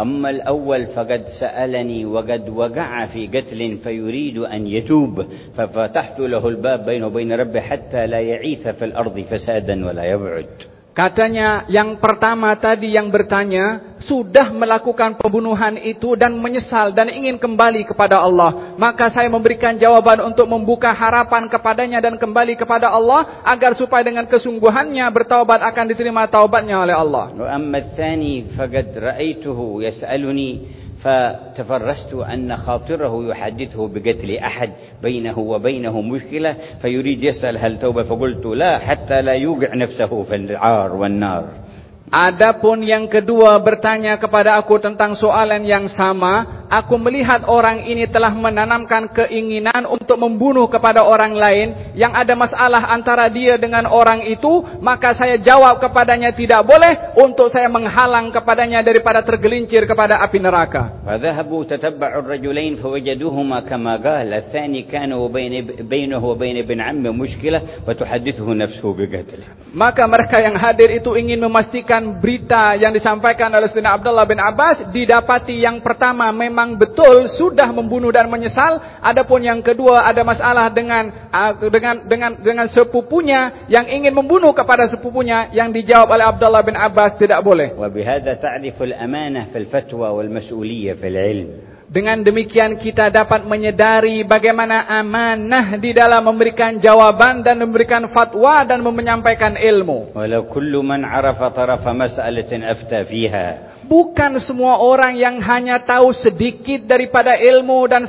[0.00, 5.24] أما الأول فقد سألني وقد وقع في قتل فيريد أن يتوب
[5.56, 10.46] ففتحت له الباب بينه وبين ربه حتى لا يعيث في الأرض فسادا ولا يبعد.
[10.92, 17.88] Katanya yang pertama tadi yang bertanya sudah melakukan pembunuhan itu dan menyesal dan ingin kembali
[17.88, 18.76] kepada Allah.
[18.76, 24.28] Maka saya memberikan jawaban untuk membuka harapan kepadanya dan kembali kepada Allah agar supaya dengan
[24.28, 27.32] kesungguhannya bertaubat akan diterima taubatnya oleh Allah.
[27.48, 37.24] Amma tsani faqad ra'aituhu yas'aluni فتفرست أن خاطره يحدثه بقتل أحد بينه وبينه مشكلة فيريد
[37.24, 41.48] يسأل هل توبة؟ فقلت لا حتى لا يوقع نفسه في العار والنار.
[42.12, 48.36] Adapun yang kedua bertanya kepada aku tentang soalan yang sama, aku melihat orang ini telah
[48.36, 54.60] menanamkan keinginan untuk membunuh kepada orang lain yang ada masalah antara dia dengan orang itu,
[54.84, 61.00] maka saya jawab kepadanya tidak boleh untuk saya menghalang kepadanya daripada tergelincir kepada api neraka.
[61.08, 67.88] Fadhhabu tatabba'u ar-rajulain fawajaduhuma kama qala athani kana bayna baynahu wa bayna ibn ammi mushkilah
[67.88, 69.08] wa tuhaddithuhu nafsuhu bi.
[69.72, 74.42] Maka mereka yang hadir itu ingin memastikan dengan berita yang disampaikan oleh Sayyidina Abdullah bin
[74.42, 78.98] Abbas didapati yang pertama memang betul sudah membunuh dan menyesal.
[78.98, 84.90] Adapun yang kedua ada masalah dengan ah, dengan dengan dengan sepupunya yang ingin membunuh kepada
[84.90, 87.70] sepupunya yang dijawab oleh Abdullah bin Abbas tidak boleh.
[87.78, 94.24] Wa bihadza ta'rifu al-amanah fil fatwa wal mas'uliyah fil ilm dengan demikian kita dapat menyedari
[94.24, 100.16] bagaimana amanah di dalam memberikan jawaban dan memberikan fatwa dan menyampaikan ilmu.
[100.16, 103.76] Walau kullu man arafa tarafa mas'alatin afta fiha.
[103.84, 108.08] Bukan semua orang yang hanya tahu sedikit daripada ilmu dan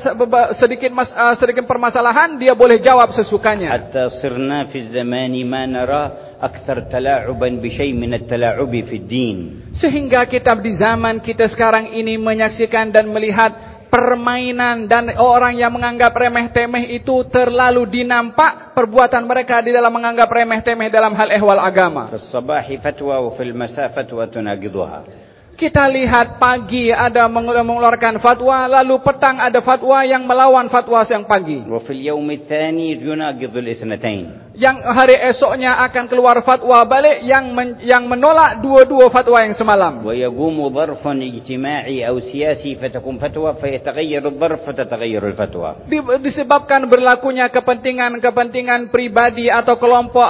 [0.55, 3.67] sedikit mas, uh, sedikit permasalahan dia boleh jawab sesukanya.
[3.67, 9.37] Hatta sirna fi zamani ma nara akthar tala'uban bi shay' min at-tala'ubi fi ad-din.
[9.75, 16.09] Sehingga kita di zaman kita sekarang ini menyaksikan dan melihat permainan dan orang yang menganggap
[16.17, 22.09] remeh-temeh itu terlalu dinampak perbuatan mereka di dalam menganggap remeh-temeh dalam hal ehwal agama.
[22.09, 24.25] Fis-sabahi fatwa wa fil masa fatwa.
[25.53, 31.61] Kita lihat pagi ada mengeluarkan fatwa, lalu petang ada fatwa yang melawan fatwa yang pagi.
[34.53, 40.05] Yang hari esoknya akan keluar fatwa balik yang men, yang menolak dua-dua fatwa yang semalam.
[40.05, 45.81] Wa yaqumu dharfun ijtima'i aw siyasi fatakun fatwa fayataghayyaru ad-dharf fatataghayyaru al-fatwa.
[46.21, 50.21] Disebabkan berlakunya kepentingan-kepentingan pribadi atau kelompok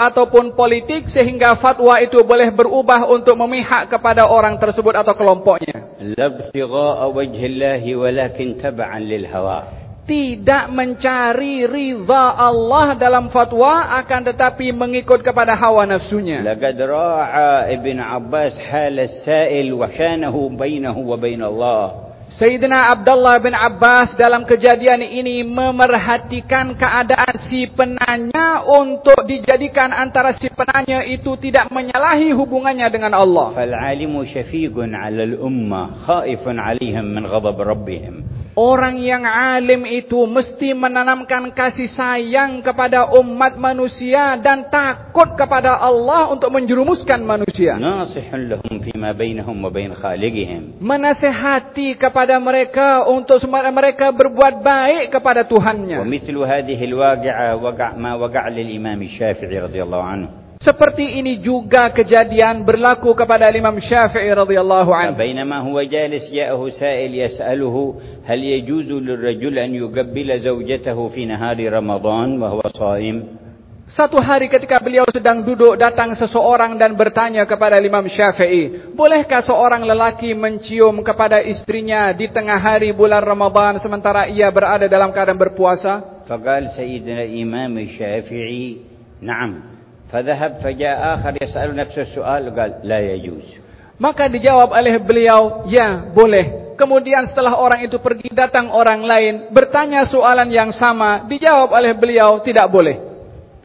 [0.00, 6.00] ataupun politik sehingga fatwa itu boleh berubah untuk memihak kepada orang tersebut atau kelompoknya.
[6.00, 15.22] Labtigha'a wajhillahi walakin tab'an lil hawa tidak mencari ridha Allah dalam fatwa akan tetapi mengikut
[15.22, 16.42] kepada hawa nafsunya.
[16.42, 22.12] Laqad ra'a Ibn Abbas hal as-sa'il wa shanahu bainahu wa bain Allah.
[22.32, 30.48] Sayyidina Abdullah bin Abbas dalam kejadian ini memerhatikan keadaan si penanya untuk dijadikan antara si
[30.48, 33.52] penanya itu tidak menyalahi hubungannya dengan Allah.
[33.52, 38.24] Fal alimu syafiqun 'ala al-ummah khaifun 'alayhim min ghadab rabbihim.
[38.57, 46.33] Orang yang alim itu mesti menanamkan kasih sayang kepada umat manusia dan takut kepada Allah
[46.33, 47.77] untuk menjerumuskan manusia.
[47.77, 55.45] ناصح لهم فيما بينهم وبين خالقهم Menasehati kepada mereka untuk semua mereka berbuat baik kepada
[55.45, 56.01] Tuhannya.
[56.01, 62.62] ومثل هذه الواقعة وقع ما وقع للإمام الشافعي رضي الله عنه Seperti ini juga kejadian
[62.62, 65.18] berlaku kepada Imam Syafi'i radhiyallahu ya, anhu.
[65.18, 72.38] Bainama huwa jalis ja'ahu sa'il yas'aluhu hal yajuzu lirrajul an yuqabbila zawjatahu fi nahari Ramadan
[72.38, 73.42] wa huwa shaim.
[73.90, 79.82] Satu hari ketika beliau sedang duduk datang seseorang dan bertanya kepada Imam Syafi'i, "Bolehkah seorang
[79.82, 86.22] lelaki mencium kepada istrinya di tengah hari bulan Ramadan sementara ia berada dalam keadaan berpuasa?"
[86.30, 88.78] Faqal Sayyidina Imam Syafi'i,
[89.18, 96.13] "Na'am." فذهب فجاء آخر يسأل نفس السؤال قال لا يجوز Maka dijawab oleh beliau, ya
[96.13, 96.77] boleh.
[96.77, 102.37] Kemudian setelah orang itu pergi datang orang lain bertanya soalan yang sama, dijawab oleh beliau
[102.45, 103.07] tidak boleh.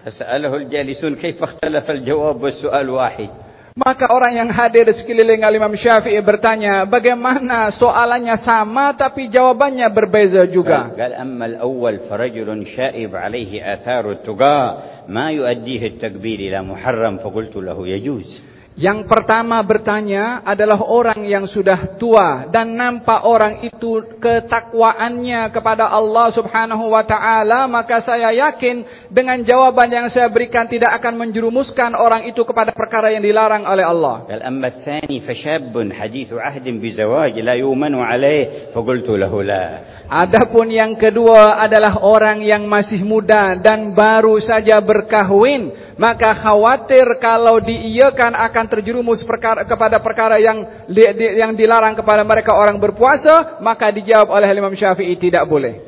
[0.05, 3.31] فسأله الجالسون كيف اختلف الجواب والسؤال واحد
[3.78, 10.90] Maka orang yang hadir sekeliling Imam Syafi'i bertanya, bagaimana soalannya sama tapi jawabannya berbeza juga.
[10.98, 18.58] Qal al-awwal farajulun syaib alaihi atharu tuga ma yuaddihi at-takbir ila muharram faqultu lahu yajuz.
[18.78, 26.30] Yang pertama bertanya adalah orang yang sudah tua dan nampak orang itu ketakwaannya kepada Allah
[26.30, 32.28] Subhanahu wa taala maka saya yakin dengan jawaban yang saya berikan tidak akan menjerumuskan orang
[32.28, 34.28] itu kepada perkara yang dilarang oleh Allah.
[34.28, 40.04] Al-amma tsani fa hadithu ahdin bi zawaj la yu'manu alayh fa qultu lahu la.
[40.08, 47.58] Adapun yang kedua adalah orang yang masih muda dan baru saja berkahwin maka khawatir kalau
[47.58, 53.60] diiyakan akan terjerumus perkara, kepada perkara yang di, di, yang dilarang kepada mereka orang berpuasa
[53.60, 55.87] maka dijawab oleh Imam Syafi'i tidak boleh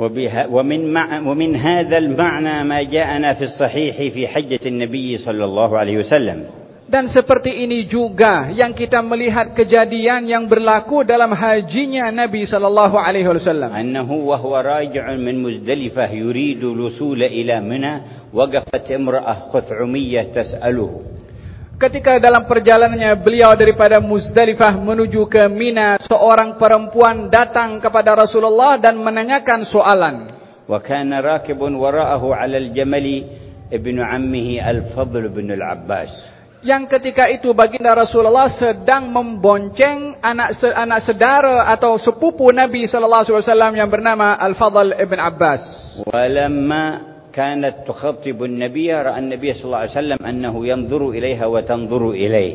[0.00, 5.78] وبها ومن, مع ومن هذا المعنى ما جاءنا في الصحيح في حجة النبي صلى الله
[5.78, 6.38] عليه وسلم
[6.86, 13.26] Dan seperti ini juga yang kita melihat kejadian yang berlaku dalam hajinya Nabi sallallahu alaihi
[13.26, 13.74] wasallam.
[13.74, 17.94] أنه وهو راجع من مزدلفة يريد الوصول إلى منى
[18.30, 20.90] وقفت امرأة خثعمية تسأله
[21.81, 29.01] Ketika dalam perjalanannya beliau daripada Muzdalifah menuju ke Mina, seorang perempuan datang kepada Rasulullah dan
[29.01, 30.29] menanyakan soalan.
[30.69, 33.25] Wa kana rakibun wara'ahu 'ala al-jamal
[33.73, 36.13] ibn 'ammihi al-Fadl ibn al-Abbas.
[36.61, 43.41] Yang ketika itu baginda Rasulullah sedang membonceng anak anak saudara atau sepupu Nabi sallallahu alaihi
[43.41, 45.65] wasallam yang bernama Al-Fadl ibn Abbas.
[46.05, 52.54] Walamma كانت تخطب النبي رأى النبي صلى الله عليه وسلم أنه ينظر إليها وتنظر إليه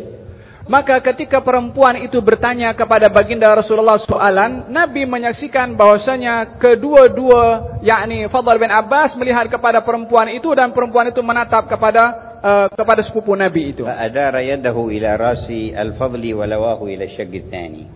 [0.62, 8.62] Maka ketika perempuan itu bertanya kepada baginda Rasulullah soalan, Nabi menyaksikan bahwasanya kedua-dua yakni Fadl
[8.62, 13.74] bin Abbas melihat kepada perempuan itu dan perempuan itu menatap kepada uh, kepada sepupu Nabi
[13.74, 13.84] itu.
[13.90, 17.95] فأدار يده إلى رأس الفضل ولواه إلى الشق الثاني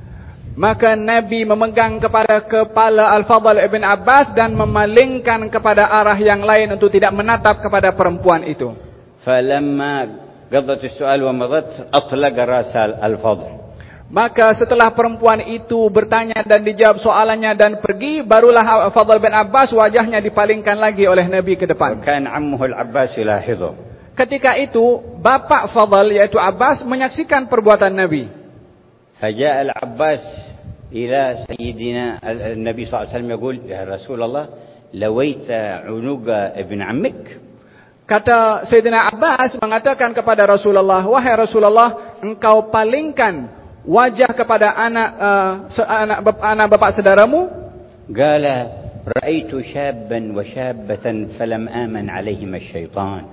[0.60, 6.92] Maka Nabi memegang kepada kepala Al-Fadhal Ibn Abbas dan memalingkan kepada arah yang lain untuk
[6.92, 8.68] tidak menatap kepada perempuan itu.
[9.24, 10.20] Falamma
[10.52, 13.72] qadat as-su'al wa madat atlaqa rasal Al-Fadhal.
[14.12, 20.20] Maka setelah perempuan itu bertanya dan dijawab soalannya dan pergi barulah Al-Fadhal bin Abbas wajahnya
[20.20, 22.04] dipalingkan lagi oleh Nabi ke depan.
[22.04, 23.16] Kan ammuhu Al-Abbas
[24.12, 28.39] Ketika itu bapak Fadhal yaitu Abbas menyaksikan perbuatan Nabi.
[29.19, 30.23] فجاء العباس
[30.91, 32.19] إلى سيدنا
[32.51, 34.45] النبي صلى الله عليه وسلم يقول يا رسول الله
[34.93, 35.47] لويت
[35.87, 36.27] عنق
[36.59, 37.21] ابن عمك
[38.05, 43.49] Kata Sayyidina Abbas mengatakan kepada Rasulullah, "Wahai Rasulullah, engkau palingkan
[43.81, 47.49] wajah kepada anak uh, se- anak, bap- anak bapak saudaramu?"
[48.13, 48.45] قال
[49.05, 51.05] رأيت شابا وشابة
[51.39, 53.23] فلم آمن عليهما الشيطان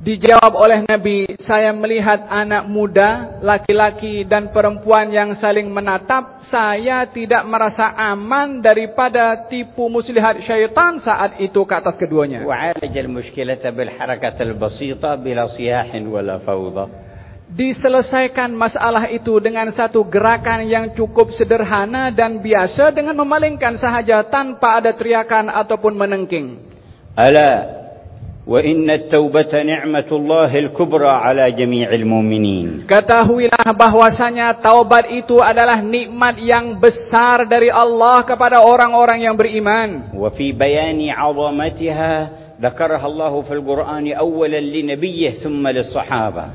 [0.00, 7.44] Dijawab oleh Nabi, saya melihat anak muda, laki-laki dan perempuan yang saling menatap, saya tidak
[7.44, 12.48] merasa aman daripada tipu muslihat syaitan saat itu ke atas keduanya.
[17.50, 24.80] Diselesaikan masalah itu dengan satu gerakan yang cukup sederhana dan biasa dengan memalingkan sahaja tanpa
[24.80, 26.56] ada teriakan ataupun menengking.
[27.12, 27.79] Ala
[28.47, 36.77] وإن التوبة نعمة الله الكبرى على جميع المؤمنين Ketahuilah bahwasanya taubat itu adalah nikmat yang
[36.77, 40.13] besar dari Allah kepada orang-orang yang beriman.
[40.13, 42.13] وفي بيان عظمتها
[42.61, 46.45] ذكرها الله في القرآن أولا لنبيه ثم للصحابة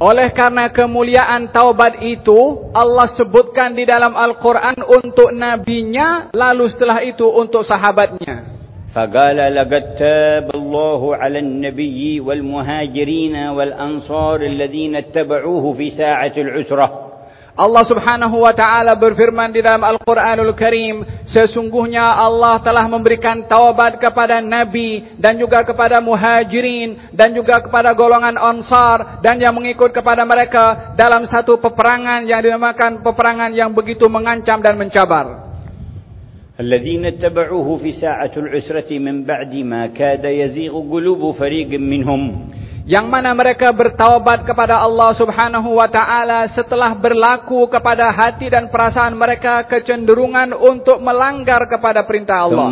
[0.00, 7.28] Oleh karena kemuliaan taubat itu Allah sebutkan di dalam Al-Quran untuk nabinya lalu setelah itu
[7.28, 8.53] untuk sahabatnya.
[8.94, 17.10] فقال لقد تاب الله على النبي والمهاجرين والأنصار الذين اتبعوه في ساعة العسرة
[17.60, 24.40] Allah subhanahu wa ta'ala berfirman di dalam Al-Quranul Karim Sesungguhnya Allah telah memberikan taubat kepada
[24.40, 30.96] Nabi Dan juga kepada muhajirin Dan juga kepada golongan ansar Dan yang mengikut kepada mereka
[30.96, 35.43] Dalam satu peperangan yang dinamakan Peperangan yang begitu mengancam dan mencabar
[36.59, 42.49] الذين اتبعوه في ساعة العسرة من بعد ما كاد يزيغ قلوب فريق منهم.
[42.85, 49.17] yang mana mereka bertaubat kepada Allah Subhanahu wa taala setelah berlaku kepada hati dan perasaan
[49.17, 52.69] mereka kecenderungan untuk melanggar kepada perintah Allah.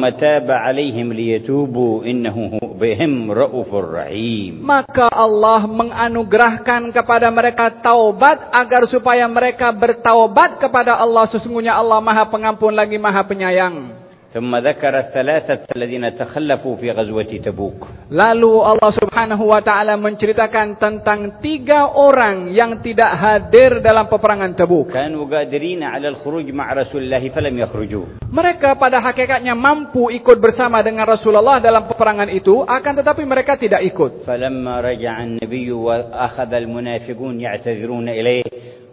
[0.69, 4.61] Alaihim liyatubu innahu bihim raufur rahim.
[4.61, 12.29] Maka Allah menganugerahkan kepada mereka taubat agar supaya mereka bertaubat kepada Allah sesungguhnya Allah Maha
[12.29, 14.02] Pengampun lagi Maha Penyayang.
[14.32, 18.12] ثم ذكر الثلاثة الذين تخلفوا في غزوة تبوك.
[18.12, 24.92] Lalu Allah Subhanahu wa taala menceritakan tentang tiga orang yang tidak hadir dalam peperangan Tabuk.
[24.92, 28.28] كانوا قادرين على الخروج مع رسول الله فلم يخرجوا.
[28.28, 33.80] Mereka pada hakikatnya mampu ikut bersama dengan Rasulullah dalam peperangan itu, akan tetapi mereka tidak
[33.80, 34.28] ikut.
[34.28, 38.44] فلما رجع النبي وأخذ المنافقون يعتذرون إليه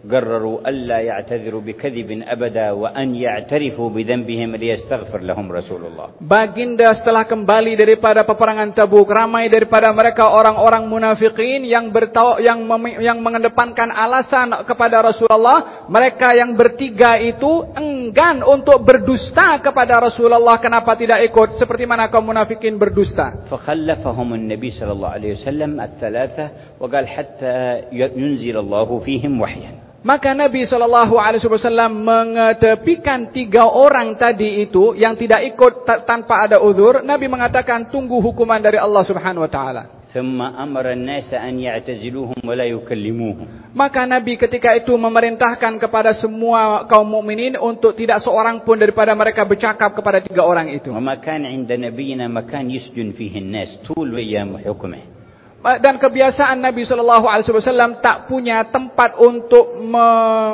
[0.06, 7.74] قرروا ألا يعتذروا بكذب أبدا وأن يعترفوا بذنبهم ليستغفر لهم رسول الله Baginda setelah kembali
[7.74, 14.54] daripada peperangan Tabuk, ramai daripada mereka orang-orang munafikin yang bertau yang mem- yang mengedepankan alasan
[14.62, 15.90] kepada Rasulullah.
[15.90, 20.62] Mereka yang bertiga itu enggan untuk berdusta kepada Rasulullah.
[20.62, 21.58] Kenapa tidak ikut?
[21.58, 23.50] Seperti mana kaum munafikin berdusta?
[23.50, 26.46] فخلفهم النبي صلى الله عليه وسلم الثلاثة
[26.78, 27.56] وقال حتى
[27.90, 29.72] ينزل الله فيهم وحيا
[30.06, 37.02] Maka Nabi SAW mengetepikan tiga orang tadi itu yang tidak ikut ta- tanpa ada uzur.
[37.02, 39.84] Nabi mengatakan tunggu hukuman dari Allah Subhanahu Wa Taala.
[40.16, 47.04] ثم أمر الناس أن يعتزلوهم ولا يكلموهم Maka Nabi ketika itu memerintahkan kepada semua kaum
[47.04, 50.88] mukminin untuk tidak seorang pun daripada mereka bercakap kepada tiga orang itu.
[50.88, 55.19] وما كان عند نبينا مكان يسجن فيه الناس طول أيام حكمه
[55.66, 60.08] Dan kebiasaan Nabi SAW tak punya tempat untuk me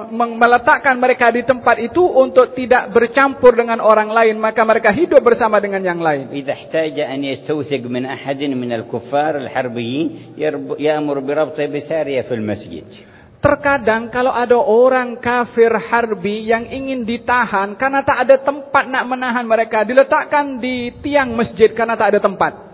[0.09, 4.41] me- meletakkan mereka di tempat itu untuk tidak bercampur dengan orang lain.
[4.41, 6.33] Maka mereka hidup bersama dengan yang lain.
[6.33, 10.07] إذا احتاج أن يستوثق من أحد من الكفار الحربيين
[10.41, 13.13] يرب- يأمر بربط بسارية في المسجد
[13.43, 19.43] Terkadang kalau ada orang kafir harbi yang ingin ditahan karena tak ada tempat nak menahan
[19.45, 22.66] mereka, diletakkan di tiang masjid karena tak ada tempat.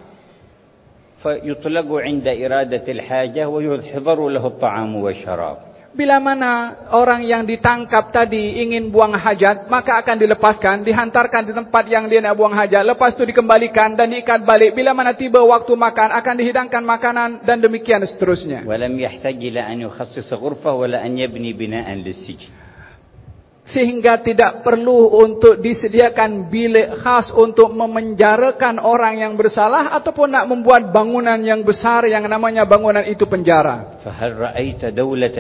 [1.23, 5.59] فيطلق عند إرادة الحاجة ويحضر له الطعام والشراب
[5.89, 11.91] Bila mana orang yang ditangkap tadi ingin buang hajat, maka akan dilepaskan, dihantarkan di tempat
[11.91, 12.85] yang dia nak buang hajat.
[12.87, 14.77] Lepas itu dikembalikan dan diikat balik.
[14.77, 18.63] Bila mana tiba waktu makan, akan dihidangkan makanan dan demikian seterusnya.
[18.69, 22.62] ولم يحتاج إلى أن يخصص غرفة ولا أن يبني بناء للسجن
[23.69, 30.89] Sehingga tidak perlu untuk disediakan bilik khas untuk memenjarakan orang yang bersalah ataupun nak membuat
[30.89, 34.01] bangunan yang besar yang namanya bangunan itu penjara.
[34.01, 35.39] فهل رأيت دولة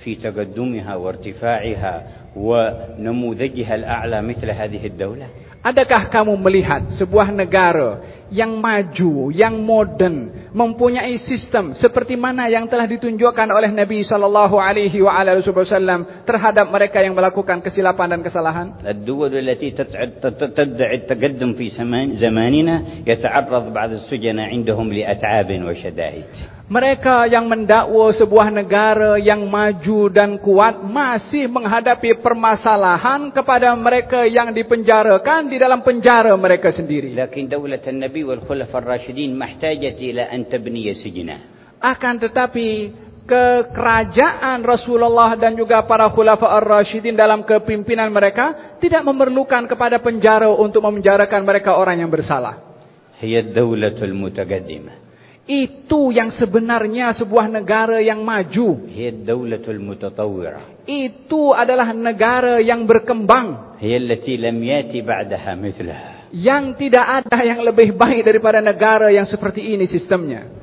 [0.00, 1.94] في تقدمها وارتفاعها
[2.36, 5.26] ونموذجها الأعلى مثل هذه الدولة
[5.58, 8.00] Adakah kamu melihat sebuah negara
[8.32, 15.00] yang maju, yang modern, mempunyai sistem seperti mana yang telah ditunjukkan oleh Nabi sallallahu alaihi
[15.00, 18.66] wasallam terhadap mereka yang melakukan kesilapan dan kesalahan?
[18.84, 26.58] الدول التي تتع- تت- تدعي التقدم في زمان- زماننا يتعرض بعض السجناء عندهم لأتعاب وشدائد
[26.68, 34.52] Mereka yang mendakwa sebuah negara yang maju dan kuat masih menghadapi permasalahan kepada mereka yang
[34.52, 37.16] dipenjarakan di dalam penjara mereka sendiri.
[37.16, 37.80] لكن دولة
[38.23, 41.37] wal khulafar rasyidin mahtajat ila an tabniya sijna.
[41.83, 49.99] Akan tetapi kekerajaan Rasulullah dan juga para khulafa ar-rasyidin dalam kepimpinan mereka tidak memerlukan kepada
[50.03, 52.75] penjara untuk memenjarakan mereka orang yang bersalah.
[53.23, 55.03] Hiya daulatul mutaqaddimah.
[55.43, 58.87] Itu yang sebenarnya sebuah negara yang maju.
[58.87, 60.87] Hiya daulatul mutatawwirah.
[60.87, 63.79] Itu adalah negara yang berkembang.
[63.79, 69.24] Hiya allati lam yati ba'daha mithlaha Yang tidak ada yang lebih baik daripada negara yang
[69.24, 70.58] seperti ini sistemnya.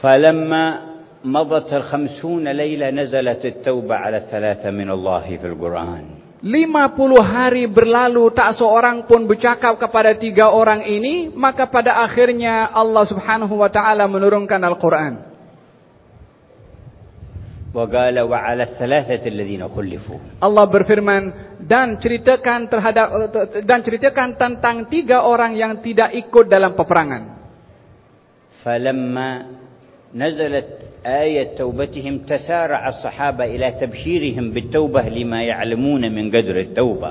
[0.00, 0.64] فلما
[1.24, 6.04] مضت الخمسون ليلة نزلت التوبة على الثلاثة من الله في القرآن
[6.40, 13.04] 50 hari berlalu tak seorang pun bercakap kepada tiga orang ini, maka pada akhirnya Allah
[13.04, 15.33] Subhanahu wa taala menurunkan Al-Qur'an.
[17.74, 21.22] وقال وعلى الثلاثة الذين خلفوا Allah berfirman
[21.62, 23.06] dan ceritakan terhadap
[23.62, 27.38] dan ceritakan tentang tiga orang yang tidak ikut dalam peperangan.
[28.60, 29.30] فلما
[30.14, 30.68] نزلت
[31.06, 37.10] آية توبتهم تسارع الصحابة إلى تبشيرهم بالتوبة لما يعلمون من قدر التوبة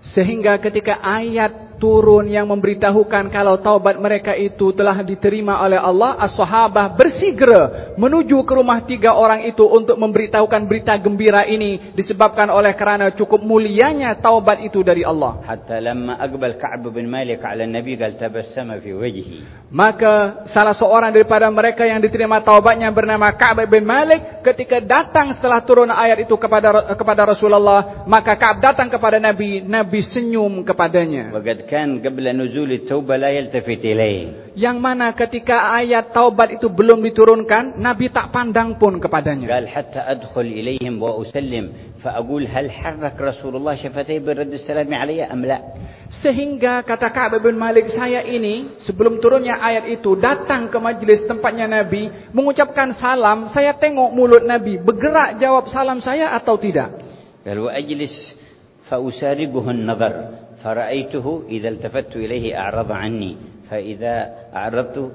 [0.00, 6.95] Sehingga ketika ayat turun yang memberitahukan kalau taubat mereka itu telah diterima oleh Allah, as-sahabah
[6.95, 13.11] bersigera menuju ke rumah tiga orang itu untuk memberitahukan berita gembira ini disebabkan oleh kerana
[13.15, 15.43] cukup mulianya taubat itu dari Allah.
[15.43, 19.67] Hatta lama akbal Ka'b bin Malik ala Nabi gal tabassama fi wajhi.
[19.71, 25.63] Maka salah seorang daripada mereka yang diterima taubatnya bernama Ka'b bin Malik ketika datang setelah
[25.63, 31.31] turun ayat itu kepada kepada Rasulullah, maka Ka'b datang kepada Nabi, Nabi senyum kepadanya.
[31.35, 34.53] Wa kan qabla nuzul at-taubah la yaltafit ilaih.
[34.55, 39.49] Yang mana ketika ayat taubat itu belum diturunkan, Nabi tak pandang pun kepadanya.
[39.49, 44.87] Gal hatta adkhul ilaihim wa usallim fa aqul hal harrak Rasulullah shafatayhi bi radd as-salam
[44.87, 45.59] alayya am la.
[46.07, 51.65] Sehingga kata Ka'ab bin Malik saya ini sebelum turunnya ayat itu datang ke majlis tempatnya
[51.65, 56.93] Nabi mengucapkan salam, saya tengok mulut Nabi bergerak jawab salam saya atau tidak.
[57.41, 58.13] Lalu ajlis
[58.85, 63.36] fa usariquhu an-nazar فرأيته إذا التفت إليه أعرض عني
[63.70, 65.12] فإذا أعرضت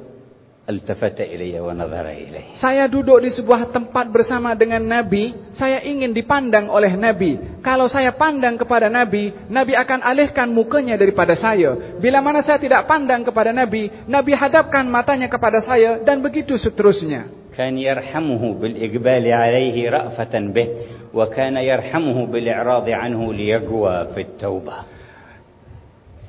[0.69, 6.73] التفت إلي ونظر إليه Saya duduk di sebuah tempat bersama dengan Nabi, saya ingin dipandang
[6.73, 7.61] oleh Nabi.
[7.61, 11.97] Kalau saya pandang kepada Nabi, Nabi akan alihkan mukanya daripada saya.
[12.01, 17.45] Bila mana saya tidak pandang kepada Nabi, Nabi hadapkan matanya kepada saya dan begitu seterusnya.
[17.55, 20.67] كان يرحمه بالإقبال عليه رأفة به
[21.13, 24.75] وكان يرحمه بالإعراض عنه ليقوى في التوبة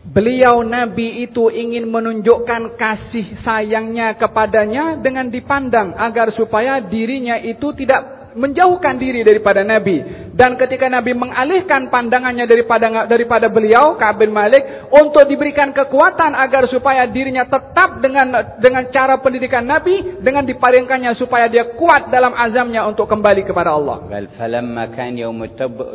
[0.01, 8.21] Beliau Nabi itu ingin menunjukkan kasih sayangnya kepadanya dengan dipandang agar supaya dirinya itu tidak
[8.35, 10.03] menjauhkan diri daripada Nabi.
[10.31, 16.65] Dan ketika Nabi mengalihkan pandangannya daripada daripada beliau, Ka'ab bin Malik, untuk diberikan kekuatan agar
[16.71, 22.87] supaya dirinya tetap dengan dengan cara pendidikan Nabi, dengan diparingkannya supaya dia kuat dalam azamnya
[22.87, 24.07] untuk kembali kepada Allah.
[24.09, 25.39] فَلَمَّا كَانَ يَوْمُ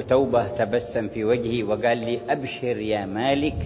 [0.04, 3.56] تَوْبَةٍ fi فِي وَجْهِهِ وَقَالَ لِي abshir ya Malik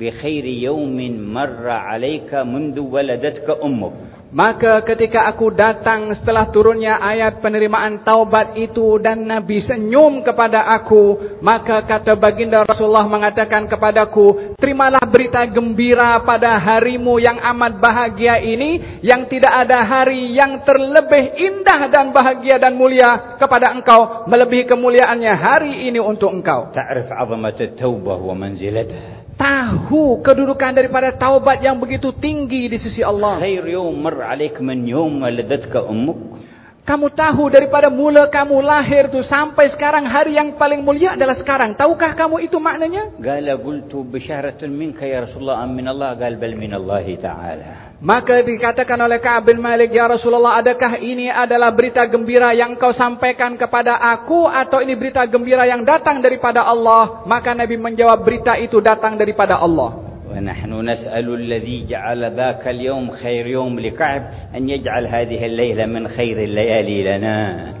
[0.00, 0.98] بخير يوم
[1.34, 3.92] مر عليك منذ ولدتك أمك
[4.28, 11.16] Maka ketika aku datang setelah turunnya ayat penerimaan taubat itu dan Nabi senyum kepada aku,
[11.40, 19.00] maka kata baginda Rasulullah mengatakan kepadaku, terimalah berita gembira pada harimu yang amat bahagia ini,
[19.00, 25.32] yang tidak ada hari yang terlebih indah dan bahagia dan mulia kepada engkau, melebihi kemuliaannya
[25.40, 26.68] hari ini untuk engkau.
[26.76, 33.41] تعرف عظمة التوبة ومنزلتها tahu kedudukan daripada taubat yang begitu tinggi di sisi Allah.
[33.41, 36.39] Khairu mar 'alaik man yawma ladatka ummuk.
[36.83, 41.79] Kamu tahu daripada mula kamu lahir tu sampai sekarang hari yang paling mulia adalah sekarang.
[41.79, 43.15] Tahukah kamu itu maknanya?
[43.23, 47.71] Gala qultu bisyaratun minka ya Rasulullah am min Allah gal bal min Allah taala.
[48.03, 52.91] Maka dikatakan oleh Ka'ab bin Malik, "Ya Rasulullah, adakah ini adalah berita gembira yang kau
[52.91, 58.59] sampaikan kepada aku atau ini berita gembira yang datang daripada Allah?" Maka Nabi menjawab, "Berita
[58.59, 60.02] itu datang daripada Allah."
[60.32, 64.22] ونحن نسأل الذي جعل ذاك اليوم خير يوم لكعب
[64.56, 67.38] أن يجعل هذه الليلة من خير الليالي لنا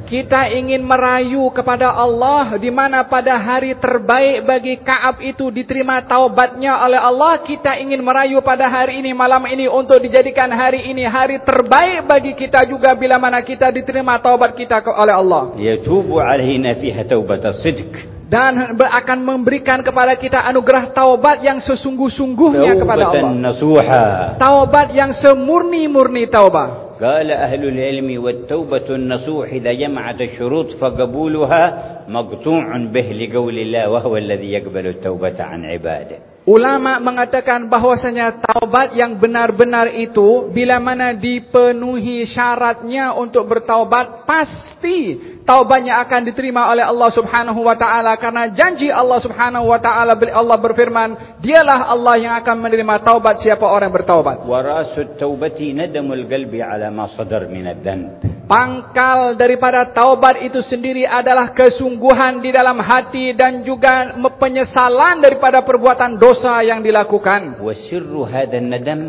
[0.08, 6.80] Kita ingin merayu kepada Allah di mana pada hari terbaik bagi Kaab itu diterima taubatnya
[6.80, 7.44] oleh Allah.
[7.44, 12.32] Kita ingin merayu pada hari ini malam ini untuk dijadikan hari ini hari terbaik bagi
[12.32, 15.42] kita juga bila mana kita diterima taubat kita ke- oleh Allah.
[15.60, 22.76] يتوب علينا فيها توبة الصدق Dan ber- akan memberikan kepada kita anugerah taubat yang sesungguh-sungguhnya
[22.76, 23.32] kepada توبة Allah.
[23.40, 24.04] نصوحة
[24.36, 26.88] Taubat yang semurni-murni taubat.
[26.98, 31.64] قال أهل العلم والتوبة النصوح إذا جمعت الشروط فقبولها
[32.10, 36.18] مقطوع به لقول الله وهو الذي يقبل التوبة عن عباده
[36.48, 45.99] Ulama mengatakan bahwasanya taubat yang benar-benar itu bila mana dipenuhi syaratnya untuk bertaubat pasti taubatnya
[46.03, 48.15] akan diterima oleh Allah Subhanahu wa taala.
[48.19, 53.63] Karena janji Allah Subhanahu wa taala Allah berfirman dialah Allah yang akan menerima taubat siapa
[53.63, 54.37] orang yang bertaubat.
[54.43, 61.55] Warasut taubati nadamul qalbi ala ma sadar min adzan pangkal daripada taubat itu sendiri adalah
[61.55, 67.63] kesungguhan di dalam hati dan juga penyesalan daripada perbuatan dosa yang dilakukan.
[67.63, 68.99] Wasirru hadan nadam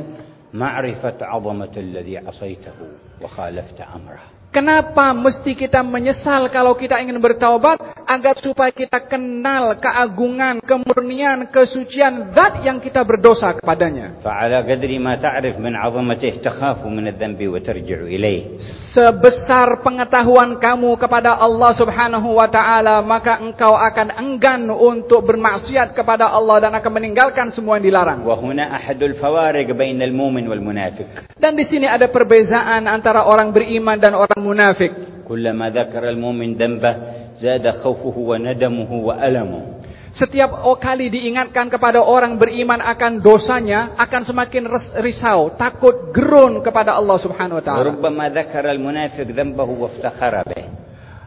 [0.54, 2.84] ma'rifat 'azamatul ladzi 'asaitahu
[3.20, 4.33] wa khalafta amrah.
[4.53, 8.01] Kenapa mesti kita menyesal kalau kita ingin bertaubat?
[8.09, 14.17] Agar supaya kita kenal keagungan, kemurnian, kesucian zat yang kita berdosa kepadanya.
[14.25, 18.57] فعلى قدر ما تعرف من عظمته تخاف من الذنب وترجع إليه
[18.97, 26.25] Sebesar pengetahuan kamu kepada Allah subhanahu wa ta'ala, maka engkau akan enggan untuk bermaksiat kepada
[26.25, 28.25] Allah dan akan meninggalkan semua yang dilarang.
[28.25, 34.17] وهنا أحد الفوارق بين المؤمن والمنافق Dan di sini ada perbezaan antara orang beriman dan
[34.17, 34.92] orang munafik.
[35.24, 36.92] Kullama dzakara al-mu'min dhanba
[37.40, 39.80] zada khawfuhu wa nadamuhu wa alamuhu.
[40.14, 44.70] Setiap kali diingatkan kepada orang beriman akan dosanya, akan semakin
[45.02, 47.90] risau, takut, gerun kepada Allah Subhanahu wa taala.
[47.90, 50.70] Rubbama dzakara al-munafiq dhanbahu waftakhara bih.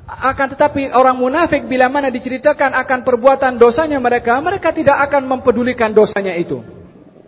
[0.08, 5.92] Akan tetapi orang munafik bila mana diceritakan akan perbuatan dosanya mereka, mereka tidak akan mempedulikan
[5.92, 6.64] dosanya itu.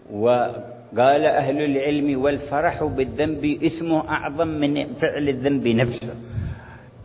[0.07, 6.14] Wa وقال أهل العلم والفرح بالذنب اسمه أعظم من فعل الذنب نفسه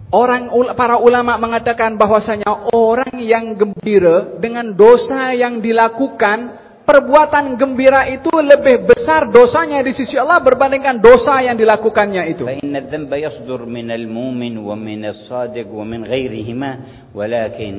[0.09, 8.09] Orang ul- para ulama mengatakan bahwasanya orang yang gembira dengan dosa yang dilakukan, perbuatan gembira
[8.09, 12.41] itu lebih besar dosanya di sisi Allah berbandingkan dosa yang dilakukannya itu.
[12.45, 16.71] فإن الذنب يصدر من المؤمن ومن الصادق ومن غيرهما
[17.13, 17.73] ولكن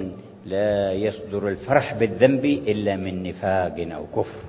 [0.47, 4.43] لا يصدر الفرح بالذنب إلا من نفاق أو كفر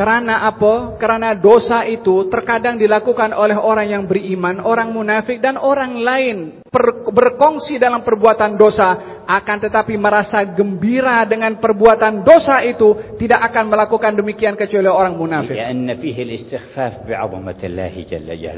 [0.00, 0.96] Karena apa?
[0.96, 6.64] Karena dosa itu terkadang dilakukan oleh orang yang beriman, orang munafik dan orang lain
[7.12, 14.16] berkongsi dalam perbuatan dosa akan tetapi merasa gembira dengan perbuatan dosa itu tidak akan melakukan
[14.16, 15.54] demikian kecuali orang munafik.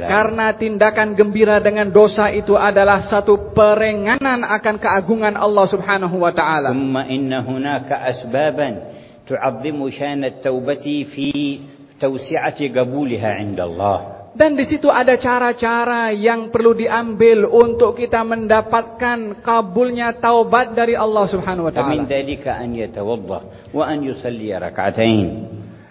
[0.08, 6.70] Karena tindakan gembira dengan dosa itu adalah satu perenganan akan keagungan Allah Subhanahu wa taala.
[6.72, 8.91] Kemudian ada
[9.31, 11.59] تعظم شان التوبة في
[11.99, 13.97] توسعة قبولها عند الله
[14.37, 21.25] Dan di situ ada cara-cara yang perlu diambil untuk kita mendapatkan kabulnya taubat dari Allah
[21.25, 22.07] Subhanahu wa فمن taala.
[22.07, 23.41] ذلك أن يتوضأ
[23.73, 25.27] وأن يصلي ركعتين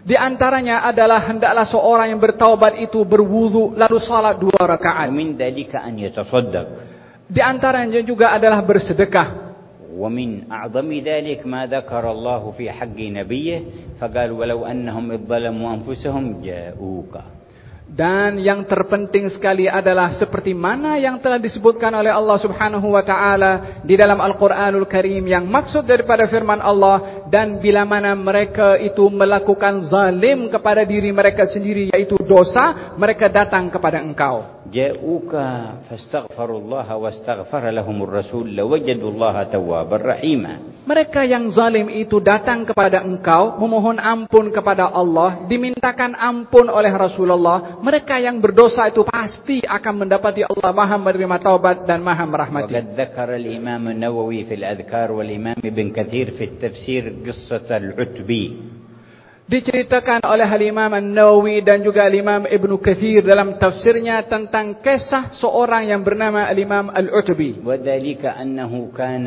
[0.07, 5.11] Di antaranya adalah hendaklah seorang yang bertaubat itu berwudu lalu salat dua rakaat.
[5.11, 6.66] ومن ذلك أن يتصدق
[7.26, 9.49] Di antaranya juga adalah bersedekah.
[9.97, 13.61] ومن أعظم ذلك ما ذكر الله في حق نبيه
[14.01, 17.16] فقال ولو أنهم إذ ظلموا أنفسهم جاءوك
[17.87, 23.78] Dan yang terpenting sekali adalah seperti mana yang telah disebutkan oleh Allah Subhanahu wa taala
[23.87, 29.87] di dalam Al-Qur'anul Karim yang maksud daripada firman Allah dan bila mana mereka itu melakukan
[29.91, 35.32] zalim kepada diri mereka sendiri yaitu dosa mereka datang kepada engkau جاءوك
[35.91, 40.55] فاستغفروا الله واستغفر لهم الرسول لوجدوا الله توابا رحيما
[40.87, 47.82] Mereka yang zalim itu datang kepada engkau, memohon ampun kepada Allah, dimintakan ampun oleh Rasulullah.
[47.82, 52.70] Mereka yang berdosa itu pasti akan mendapati Allah maha menerima taubat dan maha merahmati.
[52.70, 58.45] وقد ذكر الإمام النووي في الأذكار والإمام ابن كثير في التفسير قصة العتبي
[59.47, 66.03] Diceritakan oleh Al-Imam An-Nawawi dan juga Al-Imam Ibn Kathir dalam tafsirnya tentang kisah seorang yang
[66.03, 67.62] bernama Al-Imam Al-Utbi.
[67.62, 69.26] وذلك أنه كان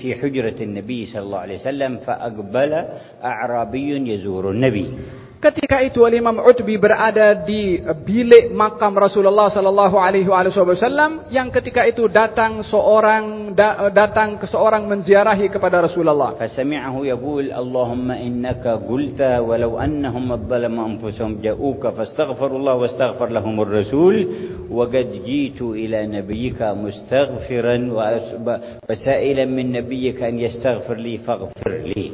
[0.00, 2.72] في حجرة النبي صلى الله عليه وسلم فأقبل
[3.20, 4.88] أعرابي يزور النبي
[5.37, 11.53] Ketika itu Al Imam Utbi berada di eh, bilik makam Rasulullah sallallahu alaihi wasallam yang
[11.53, 16.33] ketika itu datang seorang eh, datang ke seorang menziarahi kepada Rasulullah.
[16.41, 24.17] Fasami'ahu yaqul Allahumma innaka qulta walau annahum adzalama anfusahum ja'uka fastaghfirullah wastaghfir lahum ar-rasul
[24.73, 28.09] wa qad jitu ila nabiyyika mustaghfiran wa
[28.89, 32.05] sa'ilan min nabiyyika an yastaghfir li faghfir li.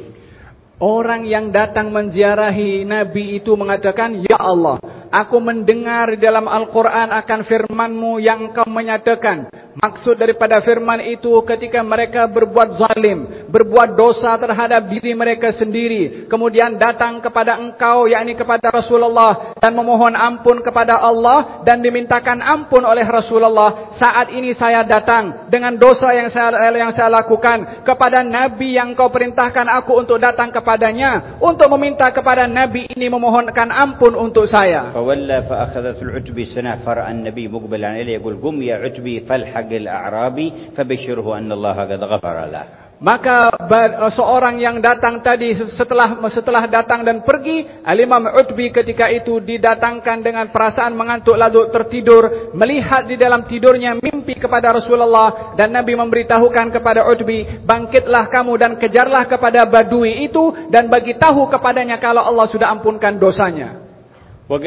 [0.82, 4.82] Orang yang datang menziarahi Nabi itu mengatakan, Ya Allah,
[5.14, 9.46] aku mendengar dalam Al-Quran akan firmanmu yang engkau menyatakan.
[9.74, 16.78] Maksud daripada firman itu ketika mereka berbuat zalim, berbuat dosa terhadap diri mereka sendiri, kemudian
[16.78, 23.02] datang kepada engkau yakni kepada Rasulullah dan memohon ampun kepada Allah dan dimintakan ampun oleh
[23.02, 28.94] Rasulullah, saat ini saya datang dengan dosa yang saya yang saya lakukan kepada nabi yang
[28.94, 34.94] kau perintahkan aku untuk datang kepadanya untuk meminta kepada nabi ini memohonkan ampun untuk saya.
[34.94, 35.66] Fa walla fa
[36.14, 40.46] utbi sanafar an-nabi muqbilan ilayhi yaqul qum ya utbi falha Ishaqil A'rabi
[40.76, 42.44] fabashshirhu anallaha qad ghafara
[42.94, 49.42] Maka eh, seorang yang datang tadi setelah setelah datang dan pergi Al-Imam Utbi ketika itu
[49.42, 55.98] didatangkan dengan perasaan mengantuk lalu tertidur Melihat di dalam tidurnya mimpi kepada Rasulullah Dan Nabi
[55.98, 62.22] memberitahukan kepada Utbi Bangkitlah kamu dan kejarlah kepada badui itu Dan bagi tahu kepadanya kalau
[62.22, 63.82] Allah sudah ampunkan dosanya.
[64.44, 64.60] Wa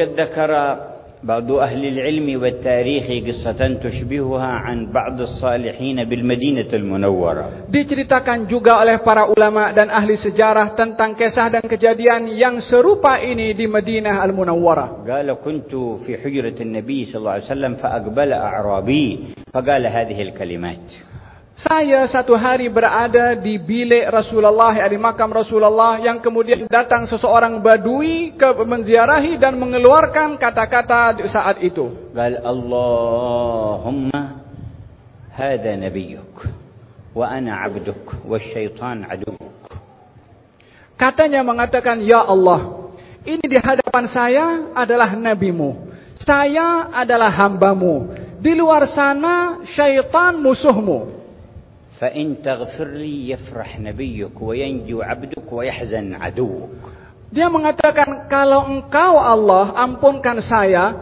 [1.23, 9.31] بعض أهل العلم والتاريخ قصة تشبهها عن بعض الصالحين بالمدينة المنورة Diceritakan juga oleh para
[9.31, 15.07] ulama dan ahli sejarah tentang kisah dan kejadian yang serupa ini di Madinah Al-Munawwarah.
[15.07, 15.71] قال كنت
[16.03, 19.07] في حجرة النبي صلى الله عليه وسلم فأقبل أعرابي
[19.55, 20.85] فقال هذه الكلمات
[21.58, 27.58] Saya satu hari berada di bilik Rasulullah, eh, di makam Rasulullah yang kemudian datang seseorang
[27.58, 32.14] badui ke menziarahi dan mengeluarkan kata-kata di saat itu.
[32.14, 34.38] Qal Allahumma
[35.34, 36.46] hadha nabiyyuk
[37.18, 39.82] wa ana 'abduk wa syaitan 'aduwwuk.
[40.94, 42.86] Katanya mengatakan ya Allah,
[43.26, 44.44] ini di hadapan saya
[44.78, 45.90] adalah nabimu.
[46.22, 48.14] Saya adalah hambamu.
[48.38, 51.17] Di luar sana syaitan musuhmu.
[51.99, 56.69] فإن تغفر لي يفرح نبيك وينجو عبدك ويحزن عدوك
[57.33, 60.93] Dia mengatakan, kalau engkau Allah ampunkan saya,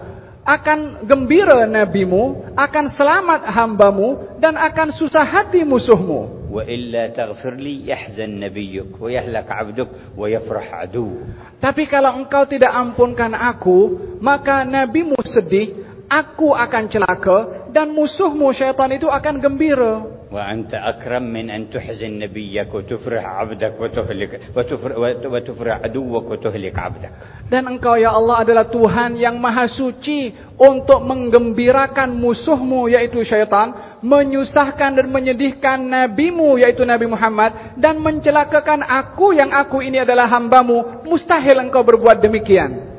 [0.48, 6.40] akan gembira nabimu, akan selamat hambamu, dan akan susah hati musuhmu.
[6.52, 9.90] وإلا تغفر لي يحزن نبيك ويهلك عبدك
[10.20, 11.20] ويفرح عدوك
[11.64, 18.92] Tapi kalau engkau tidak ampunkan aku, maka nabimu sedih, aku akan celaka, dan musuhmu syaitan
[18.92, 20.15] itu akan gembira.
[20.32, 24.96] وأنت أكرم من أن تحزن نبيك وتفرح عبدك وتهلك وتفرح,
[25.26, 27.14] وتفرح عدوك وتهلك عبدك
[27.52, 35.04] Dan engkau ya Allah adalah Tuhan yang maha suci untuk menggembirakan musuhmu yaitu syaitan, menyusahkan
[35.04, 41.04] dan menyedihkan nabimu yaitu Nabi Muhammad dan mencelakakan aku yang aku ini adalah hambamu.
[41.04, 42.92] Mustahil engkau berbuat demikian.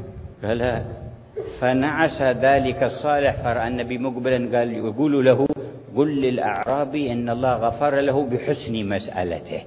[0.42, 0.82] قال
[1.59, 5.47] فنعس ذلك الصالح فرأى النبي مقبلا قال يقول له
[5.95, 9.61] قل للأعرابي أن الله غفر له بحسن مسألته.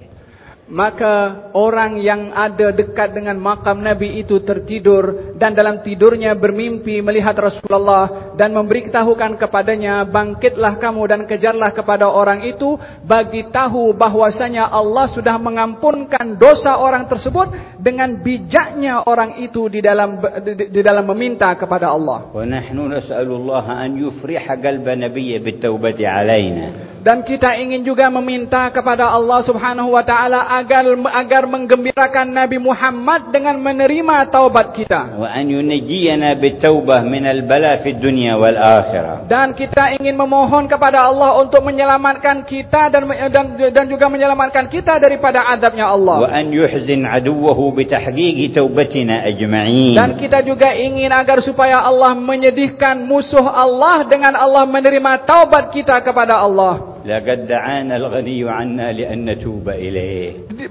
[0.71, 7.35] Maka orang yang ada dekat dengan makam Nabi itu tertidur dan dalam tidurnya bermimpi melihat
[7.35, 15.11] Rasulullah dan memberitahukan kepadanya bangkitlah kamu dan kejarlah kepada orang itu bagi tahu bahwasanya Allah
[15.11, 21.51] sudah mengampunkan dosa orang tersebut dengan bijaknya orang itu di dalam di, di dalam meminta
[21.51, 22.31] kepada Allah.
[22.31, 26.95] Wa nahnu nas'alullah an يُفْرِحَ qalba nabiyyi بِالتَّوْبَةِ alaina.
[27.01, 30.85] Dan kita ingin juga meminta kepada Allah Subhanahu Wa Taala agar
[31.17, 35.17] agar menggembirakan Nabi Muhammad dengan menerima taubat kita.
[35.17, 39.25] Wa an yunjiyana bitaubah min al-bala fi dunya wal akhirah.
[39.25, 45.01] Dan kita ingin memohon kepada Allah untuk menyelamatkan kita dan dan, dan juga menyelamatkan kita
[45.01, 46.27] daripada azabnya Allah.
[46.27, 49.97] Wa an yuhzin aduwwahu bitahqiqi taubatina ajma'in.
[49.97, 55.97] Dan kita juga ingin agar supaya Allah menyedihkan musuh Allah dengan Allah menerima taubat kita
[56.05, 56.90] kepada Allah.
[57.05, 59.27] لقد دعانا الغني عنا لأن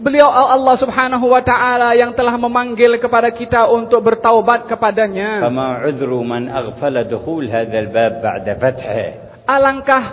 [0.00, 5.42] Beliau Allah Subhanahu wa taala yang telah memanggil kepada kita untuk bertaubat kepadanya.
[5.42, 9.06] فما عذر man أغفل دخول al-bab ba'da فتحه.
[9.50, 10.04] Alangkah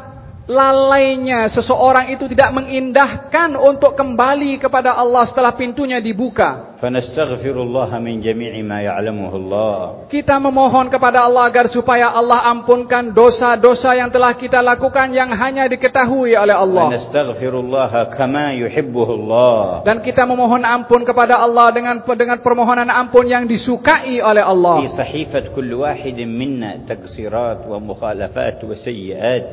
[0.50, 6.67] lalainya seseorang itu tidak mengindahkan untuk kembali kepada Allah setelah pintunya dibuka.
[6.78, 9.78] Fanastaghfirullah min jami'i ma ya'lamuhu Allah.
[10.06, 15.66] Kita memohon kepada Allah agar supaya Allah ampunkan dosa-dosa yang telah kita lakukan yang hanya
[15.66, 16.94] diketahui oleh Allah.
[16.94, 19.82] Fanastaghfirullah kama yuhibbuhu Allah.
[19.90, 24.86] Dan kita memohon ampun kepada Allah dengan dengan permohonan ampun yang disukai oleh Allah.
[24.86, 29.46] Di sahifat kull wahid minna taksirat wa mukhalafat wa sayyi'at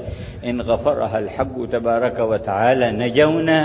[0.45, 3.61] in ghafaraha al-haqq tabaraka wa ta'ala najawna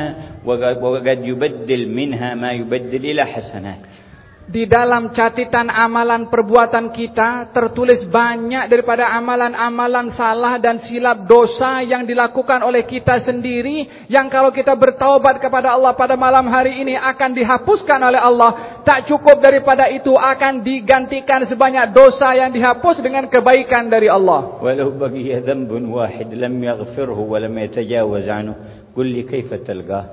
[0.48, 4.05] wa qad yubaddil minha ma yubaddil ila حسنات
[4.45, 12.05] Di dalam catatan amalan perbuatan kita tertulis banyak daripada amalan-amalan salah dan silap dosa yang
[12.05, 17.33] dilakukan oleh kita sendiri yang kalau kita bertaubat kepada Allah pada malam hari ini akan
[17.33, 18.85] dihapuskan oleh Allah.
[18.85, 24.61] Tak cukup daripada itu akan digantikan sebanyak dosa yang dihapus dengan kebaikan dari Allah.
[24.61, 28.55] ولو بقي ذنب واحد لم يغفره ولم يتجاوز عنه
[28.93, 30.05] قل لي كيف تلقاه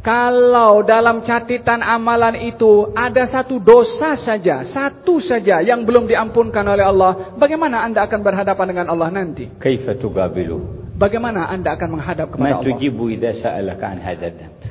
[0.00, 6.88] Kalau dalam catatan amalan itu ada satu dosa saja, satu saja yang belum diampunkan oleh
[6.88, 9.52] Allah, bagaimana Anda akan berhadapan dengan Allah nanti?
[9.60, 10.88] Kaifa tuqabilu?
[10.96, 12.80] Bagaimana Anda akan menghadap kepada Allah?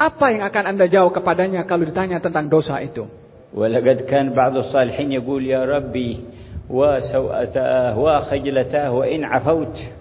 [0.02, 3.06] Apa yang akan Anda jawab kepadanya kalau ditanya tentang dosa itu?
[3.54, 6.26] Walladkan laqad kan ba'du salihin yaqul ya rabbi
[6.70, 9.99] wa sawata wa khijlatah wa in 'afawta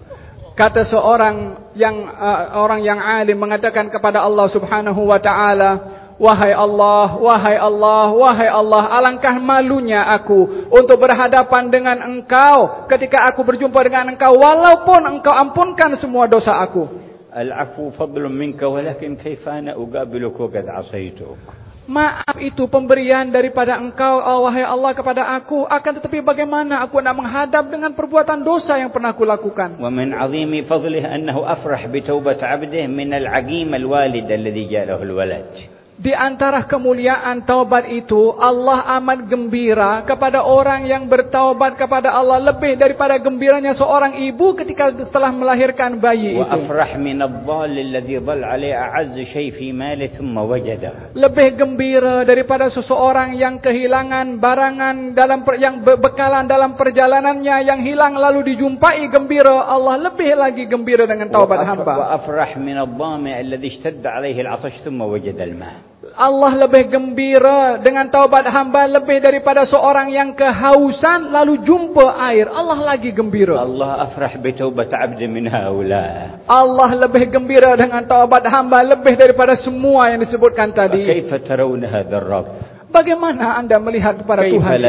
[0.59, 5.71] Kata seorang yang uh, orang yang alim mengatakan kepada Allah Subhanahu wa taala,
[6.19, 13.47] "Wahai Allah, wahai Allah, wahai Allah, alangkah malunya aku untuk berhadapan dengan Engkau ketika aku
[13.47, 16.91] berjumpa dengan Engkau walaupun Engkau ampunkan semua dosa aku."
[17.31, 21.39] Al-'afwu fadlun minka walakin kaifa ana uqabiluka qad 'asaytuk.
[21.88, 25.68] Maaf itu pemberian daripada engkau, oh, wahai Allah kepada aku.
[25.68, 29.76] Akan tetapi bagaimana aku nak menghadap dengan perbuatan dosa yang pernah aku lakukan.
[29.76, 36.10] ومن عظيم فضله أنه أفرح بتوبة عبده من العقيم الوالد الذي جاء له الولد Di
[36.10, 43.14] antara kemuliaan taubat itu, Allah amat gembira kepada orang yang bertaubat kepada Allah lebih daripada
[43.14, 46.42] gembiranya seorang ibu ketika setelah melahirkan bayi itu.
[46.42, 52.66] وأفرح من الضال الذي ضل عليه أعز شيء في ماله ثم وجده Lebih gembira daripada
[52.74, 58.98] seseorang yang kehilangan barangan dalam per, yang be- bekalan dalam perjalanannya yang hilang lalu dijumpai
[59.14, 61.92] gembira Allah lebih lagi gembira dengan taubat وأف- hamba.
[62.02, 68.47] وأفرح من الظامئ الذي اشتد عليه العطش ثم وجد الماء Allah lebih gembira dengan taubat
[68.47, 72.47] hamba lebih daripada seorang yang kehausan lalu jumpa air.
[72.47, 73.59] Allah lagi gembira.
[73.59, 76.39] Allah afrah bi taubat abdi min haula.
[76.47, 81.03] Allah lebih gembira dengan taubat hamba lebih daripada semua yang disebutkan tadi.
[81.03, 82.47] Kaifa tarawna hadzal rabb?
[82.89, 84.81] Bagaimana anda melihat kepada Tuhan?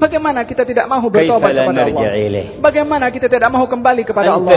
[0.00, 2.00] Bagaimana kita tidak mahu bertobat kepada Allah?
[2.64, 4.56] Bagaimana kita tidak mahu kembali kepada Allah?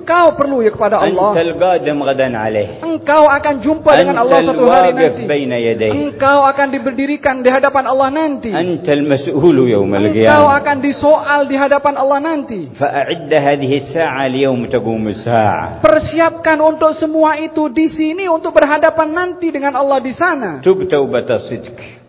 [0.00, 1.30] engkau perlu ya kepada Allah.
[2.80, 5.22] Engkau akan jumpa dengan Allah satu hari nanti.
[5.92, 8.50] Engkau akan diberdirikan di hadapan Allah nanti.
[10.24, 12.60] Engkau akan disoal di hadapan Allah nanti.
[15.84, 20.64] Persiapkan untuk semua itu di sini untuk berhadapan nanti dengan Allah di sana.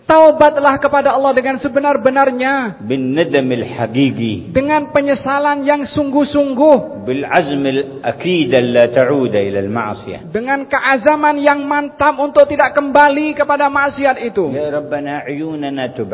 [0.06, 2.84] Taubatlah kepada Allah dengan sebenar-benarnya.
[2.84, 4.52] Bin nadamil haqiqi.
[4.52, 7.08] Dengan penyesalan yang sungguh-sungguh.
[7.08, 10.20] Bil azmil akid la ta'uda ila al ma'siyah.
[10.30, 14.52] Dengan keazaman yang mantap untuk tidak kembali kepada maksiat itu.
[14.52, 16.12] Ya Rabbana ayunana tub.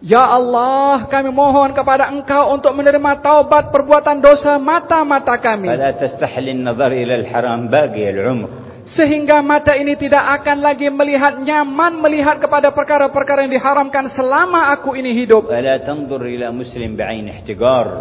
[0.00, 5.68] Ya Allah, kami mohon kepada Engkau untuk menerima taubat perbuatan dosa mata-mata kami.
[5.68, 8.59] Fala tastahli nazar ila al-haram baqi al-umr.
[8.88, 14.96] Sehingga mata ini tidak akan lagi melihat nyaman melihat kepada perkara-perkara yang diharamkan selama aku
[14.96, 15.52] ini hidup.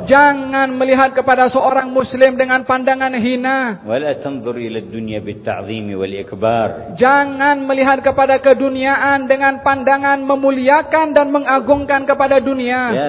[0.07, 3.83] Jangan melihat kepada seorang muslim dengan pandangan hina.
[6.95, 12.89] Jangan melihat kepada keduniaan dengan pandangan memuliakan dan mengagungkan kepada dunia.
[12.89, 13.07] Ya,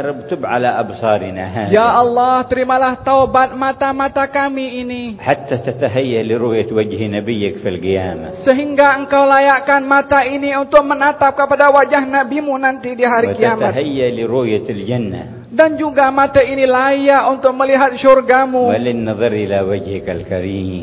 [1.71, 5.03] ya Allah, terimalah taubat mata-mata kami ini.
[5.21, 7.60] Hatta tatahayya liruyat wajhi nabiyyik
[8.43, 13.77] sehingga engkau layakkan mata ini untuk menatap kepada wajah nabimu nanti di hari kiamat.
[15.51, 18.71] dan juga mata ini layak untuk melihat syurgamu.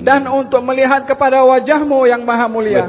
[0.03, 2.83] Dan untuk melihat kepada wajahmu yang maha mulia.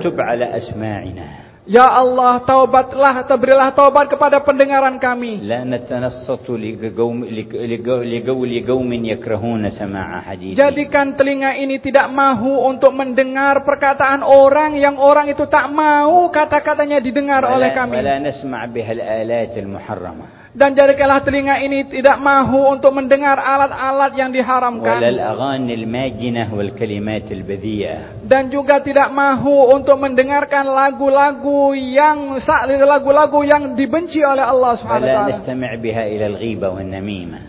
[1.68, 5.48] وتب على أسماعنا Ya Allah, taubatlah, berilah taubat kepada pendengaran kami.
[5.48, 13.64] لا نتنصت لقوم, لقول قوم يكرهون سماع حديث Jadikan telinga ini tidak mahu untuk mendengar
[13.64, 17.96] perkataan orang yang orang itu tak mau kata-katanya didengar oleh ولا, kami.
[17.96, 24.33] ولا نسمع بها الآلات المحرمة dan jadikanlah telinga ini tidak mahu untuk mendengar alat-alat yang
[24.33, 24.97] diharamkan.
[28.25, 32.41] Dan juga tidak mahu untuk mendengarkan lagu-lagu yang
[32.81, 35.37] lagu-lagu yang dibenci oleh Allah Subhanahu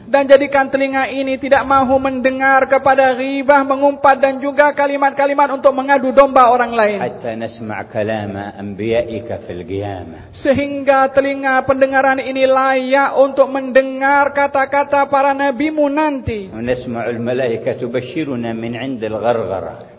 [0.10, 6.10] dan jadikan telinga ini tidak mahu mendengar kepada ghibah mengumpat dan juga kalimat-kalimat untuk mengadu
[6.10, 6.98] domba orang lain.
[10.34, 16.50] Sehingga telinga pendengaran ini layak layak untuk mendengar kata-kata para nabimu nanti.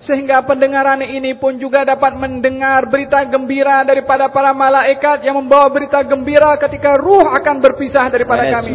[0.02, 6.02] Sehingga pendengaran ini pun juga dapat mendengar berita gembira daripada para malaikat yang membawa berita
[6.02, 8.74] gembira ketika ruh akan berpisah daripada kami.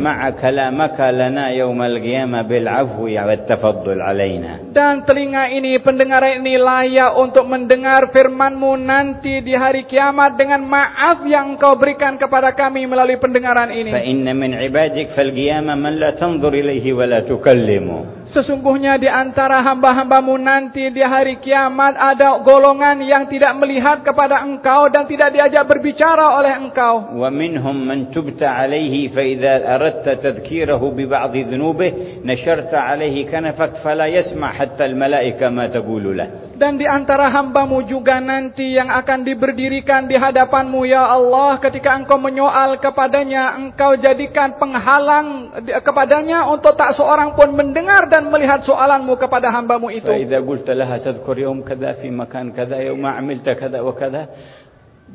[4.72, 11.26] Dan telinga ini, pendengaran ini layak untuk mendengar firmanmu nanti di hari kiamat dengan maaf
[11.28, 16.11] yang kau berikan kepada kami melalui pendengaran ini فإن من عبادك في القيامة من لا
[16.11, 23.26] تنظر إليه ولا تكلمه Sesungguhnya di antara hamba-hambamu nanti di hari kiamat ada golongan yang
[23.26, 27.11] tidak melihat kepada engkau dan tidak diajak berbicara oleh engkau.
[27.16, 31.91] ومنهم من تبت عليه فإذا أردت تذكيره ببعض ذنوبه
[32.24, 38.20] نشرت عليه كنفك فلا يسمع حتى الملائكة ما تقول له Dan di antara hambamu juga
[38.20, 45.57] nanti yang akan diberdirikan di hadapanmu ya Allah ketika engkau menyoal kepadanya engkau jadikan penghalang
[45.64, 50.05] di- kepadanya untuk tak seorang pun mendengar dan melihat soalanmu kepada hambamu itu.
[50.12, 54.22] فإذا قلت لها تذكر يوم كذا في مكان كذا يوم عملت كذا وكذا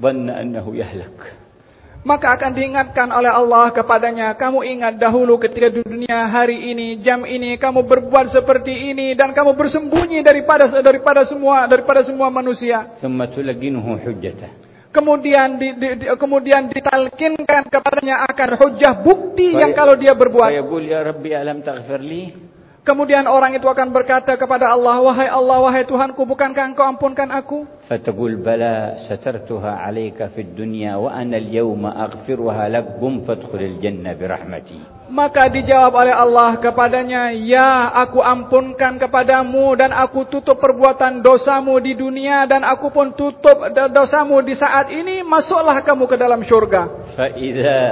[0.02, 1.18] ظن أنه يهلك
[2.01, 7.29] Maka akan diingatkan oleh Allah kepadanya Kamu ingat dahulu ketika di dunia hari ini Jam
[7.29, 12.97] ini kamu berbuat seperti ini Dan kamu bersembunyi daripada daripada semua daripada semua manusia
[14.91, 20.51] Kemudian di, di, di, kemudian ditalkinkan kepadanya akan hujah bukti yang kalau dia berbuat.
[20.51, 20.67] Ya
[21.07, 21.63] Rabbi, alam.
[22.81, 27.69] Kemudian orang itu akan berkata kepada Allah, wahai Allah, wahai Tuhanku, bukankah Engkau ampunkan aku?
[27.85, 34.79] Fatqul bala satartuha 'alayka fid dunya wa ana al-yawma aghfiruha lakum fadkhul al-janna bi rahmati.
[35.13, 41.99] Maka dijawab oleh Allah kepadanya, "Ya, aku ampunkan kepadamu dan aku tutup perbuatan dosamu di
[41.99, 43.61] dunia dan aku pun tutup
[43.91, 47.83] dosamu di saat ini, masuklah kamu ke dalam syurga." Fa idza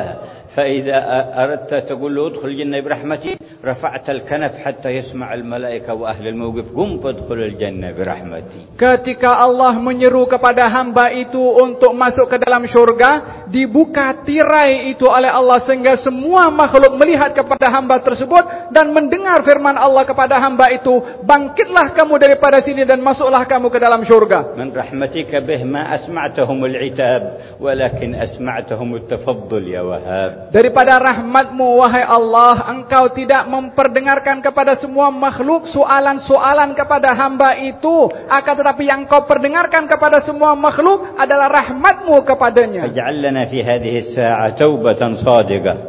[0.55, 0.97] فإذا
[1.43, 3.31] أردت تقول له ادخل الجنة برحمتي
[3.65, 10.69] رفعت الكنف حتى يسمع الملائكة وأهل الموقف قم فادخل الجنة برحمتي Ketika Allah menyeru kepada
[10.69, 16.97] hamba itu untuk masuk ke dalam syurga, dibuka tirai itu oleh Allah sehingga semua makhluk
[17.01, 20.93] melihat kepada hamba tersebut dan mendengar firman Allah kepada hamba itu,
[21.25, 24.53] bangkitlah kamu daripada sini dan masuklah kamu ke dalam syurga.
[24.53, 27.21] من رحمتك به ما أسمعتهم العتاب
[27.59, 35.68] ولكن أسمعتهم التفضل يا وهاب daripada rahmatmu wahai Allah engkau tidak memperdengarkan kepada semua makhluk
[35.68, 38.08] soalan-soalan kepada hamba itu.
[38.28, 42.88] Akan tetapi yang kau perdengarkan kepada semua makhluk adalah rahmatmu kepadanya.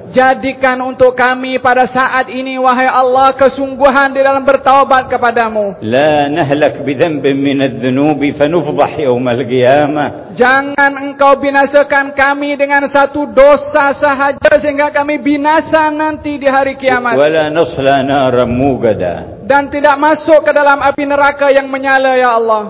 [0.09, 5.79] Jadikan untuk kami pada saat ini wahai Allah kesungguhan di dalam bertaubat kepadamu.
[5.85, 13.91] La nahlak bidhanbin minad dhunubi fanufdah yawm al-qiyamah jangan engkau binasakan kami dengan satu dosa
[13.91, 17.19] sahaja kita sehingga kami binasa nanti di hari kiamat.
[17.19, 19.43] Wala naslana ramugada.
[19.43, 22.63] Dan tidak masuk ke dalam api neraka yang menyala ya Allah.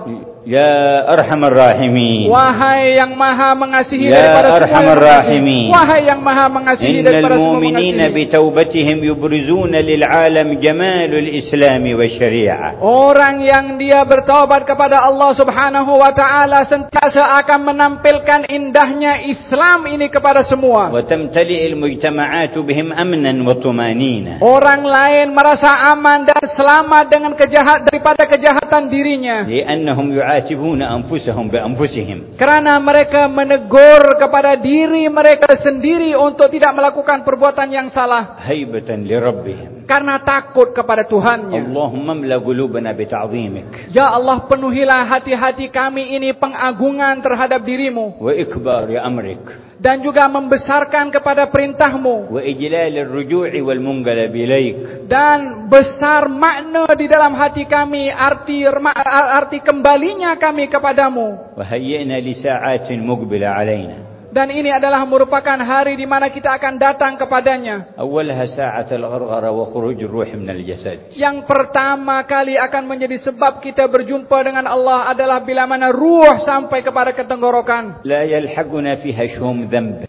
[0.48, 2.32] Ya Arhamar Rahimin.
[2.32, 5.68] Wahai yang maha mengasihi ya daripada semua yang mengasihi.
[5.68, 7.88] Wahai yang maha mengasihi Innal daripada semua yang mengasihi.
[7.92, 12.80] Innal mu'minina bitawbatihim yubrizuna lil alam jamalul islami wa syari'ah.
[12.80, 20.08] Orang yang dia bertawabat kepada Allah subhanahu wa ta'ala Sentiasa akan menampilkan indahnya Islam ini
[20.08, 20.88] kepada semua.
[20.88, 24.40] Wa tamtali'il mujtama'atu bihim amnan wa tumanina.
[24.40, 29.44] Orang lain merasa aman dan selamat dengan kejahat daripada kejahatan dirinya.
[29.44, 36.70] Li'annahum yu'adhan yu'atibuna anfusahum bi anfusihim kerana mereka menegur kepada diri mereka sendiri untuk tidak
[36.70, 38.38] melakukan perbuatan yang salah.
[38.46, 39.70] Haibatan li rabbihim.
[39.90, 41.66] Karena takut kepada Tuhannya.
[41.66, 43.90] Allahumma mla qulubana bi ta'zimik.
[43.90, 48.22] Ya Allah penuhilah hati-hati kami ini pengagungan terhadap dirimu.
[48.22, 52.36] Wa ikbar ya amrik dan juga membesarkan kepada perintahmu.
[52.36, 59.64] Wa ijlal ar-ruju'i wal munqalab ilaik dan besar makna di dalam hati kami arti arti
[59.64, 61.56] kembalinya kami kepadamu.
[61.56, 66.78] Wa hayyina li sa'atin muqbila alaina dan ini adalah merupakan hari di mana kita akan
[66.78, 67.98] datang kepadanya.
[67.98, 71.10] Awalnya saat al-ghurghar wa khuruj ruh min al-jasad.
[71.18, 76.86] Yang pertama kali akan menjadi sebab kita berjumpa dengan Allah adalah bila mana ruh sampai
[76.86, 78.06] kepada ketenggorokan.
[78.06, 80.06] La yalhaquna fiha shum dhanb.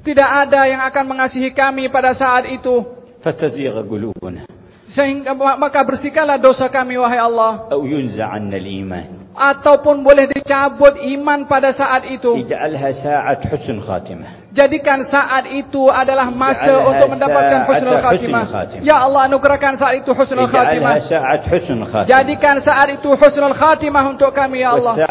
[0.00, 2.82] Tidak ada yang akan mengasihi kami pada saat itu.
[3.22, 4.48] Fatazigh qulubuna.
[4.90, 7.70] Sehingga maka bersihkanlah dosa kami wahai Allah.
[7.70, 12.34] Au yunza'anna al-iman ataupun boleh dicabut iman pada saat itu.
[12.46, 14.40] Ij'alha sa'at husn khatimah.
[14.50, 18.44] Jadikan saat itu adalah masa untuk mendapatkan husnul khatimah.
[18.82, 20.98] Ya Allah anugerahkan saat itu husnul khatimah.
[21.06, 22.10] Saat husnul khatimah.
[22.10, 25.06] Jadikan saat itu husnul khatimah untuk kami ya Allah.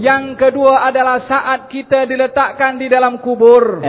[0.00, 3.84] Yang kedua adalah saat kita diletakkan di dalam kubur.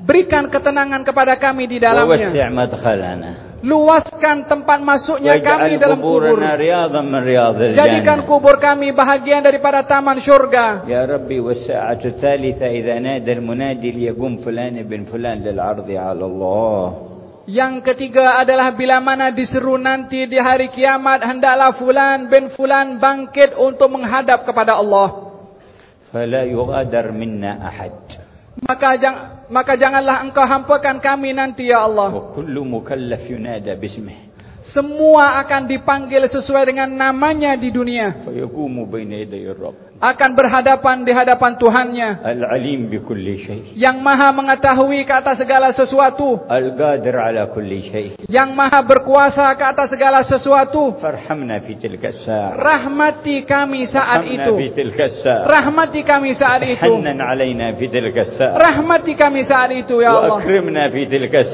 [0.00, 2.32] Berikan ketenangan kepada kami di dalamnya.
[3.60, 6.40] Luaskan tempat masuknya kami dalam kubur.
[7.76, 10.88] Jadikan kubur kami bahagian daripada taman syurga.
[10.88, 16.84] Ya Rabbi, wasa'atu thalitha idha nada al-munadi liyqum fulan ibn fulan lil'ardi 'ala Allah.
[17.50, 23.58] Yang ketiga adalah bila mana diseru nanti di hari kiamat hendaklah fulan bin fulan bangkit
[23.60, 25.34] untuk menghadap kepada Allah.
[26.08, 28.19] Fala yughadar minna ahad
[28.60, 29.16] maka jang,
[29.48, 32.12] maka janganlah engkau hampakan kami nanti ya Allah.
[34.60, 38.20] Semua akan dipanggil sesuai dengan namanya di dunia
[40.00, 42.24] akan berhadapan di hadapan Tuhannya.
[42.24, 43.76] Al-Alim bi kulli syai.
[43.76, 46.48] Yang maha mengetahui ke atas segala sesuatu.
[46.48, 48.08] Al-Qadir ala kulli syai.
[48.24, 50.96] Yang maha berkuasa ke atas segala sesuatu.
[50.96, 52.08] Farhamna fi tilka
[52.56, 54.56] rahmati kami saat itu.
[54.56, 55.06] fi tilka
[55.44, 56.80] rahmati kami saat itu.
[56.96, 58.24] Hannan alaina fi tilka
[58.56, 60.40] rahmati kami saat itu ya Allah.
[60.40, 61.44] Wa akrimna fi tilka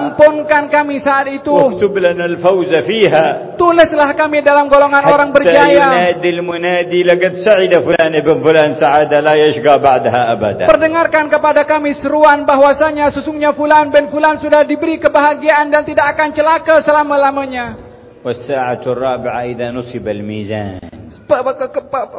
[0.00, 1.52] ampunkan kami saat itu.
[1.52, 3.60] Waktub lana al-fawza fiha.
[3.60, 6.16] Tulislah kami dalam golongan orang berjaya.
[6.16, 10.64] Hatta munadi laqad sa'ida fulan ibn fulan sa'ada la yashqa ba'daha abada.
[10.70, 16.30] Perdengarkan kepada kami seruan bahwasanya sesungguhnya fulan bin fulan sudah diberi kebahagiaan dan tidak akan
[16.30, 17.74] celaka selama-lamanya.
[18.22, 20.78] Was'atu ar-rabi'a idza nusiba al-mizan.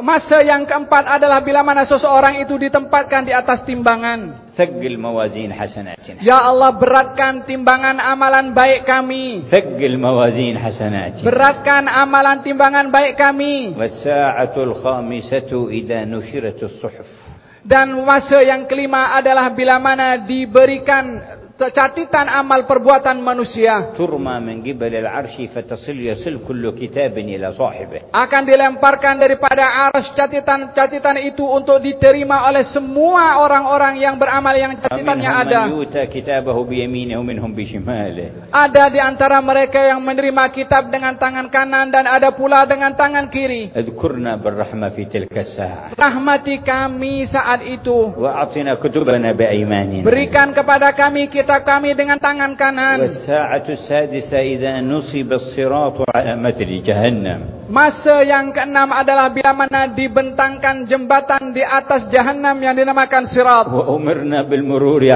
[0.04, 4.41] Masa yang keempat adalah bila mana seseorang itu ditempatkan di atas timbangan.
[4.52, 6.20] Thaqqil mawazin hasanatina.
[6.20, 9.48] Ya Allah beratkan timbangan amalan baik kami.
[9.48, 11.24] Thaqqil mawazin hasanatina.
[11.24, 13.72] Beratkan amalan timbangan baik kami.
[13.72, 17.08] Wasa'atul khamisatu idza nushiratus suhuf.
[17.64, 24.90] Dan masa yang kelima adalah bila mana diberikan catatan amal perbuatan manusia turma min gibal
[24.90, 32.48] al-arsy fatasil yasil kullu kitabin ila sahibih akan dilemparkan daripada arsy catatan-catatan itu untuk diterima
[32.48, 35.60] oleh semua orang-orang yang beramal yang catatannya ada.
[35.68, 37.68] yuta kitabahu bi minhum bi
[38.52, 43.28] ada di antara mereka yang menerima kitab dengan tangan kanan dan ada pula dengan tangan
[43.32, 43.72] kiri.
[43.72, 48.12] Adkurna birahma fi tilka sa'ah rahmati kami saat itu.
[48.16, 53.01] Wa atina kutubana bi imanina berikan kepada kami kitab kami dengan tangan kanan.
[53.01, 57.39] والساعة السادسة إذا نصب الصراط على متن جهنم
[57.70, 63.70] Masa yang keenam adalah bila mana dibentangkan jembatan di atas jahannam yang dinamakan sirat.
[63.70, 63.86] Wa
[64.50, 65.14] bil mururi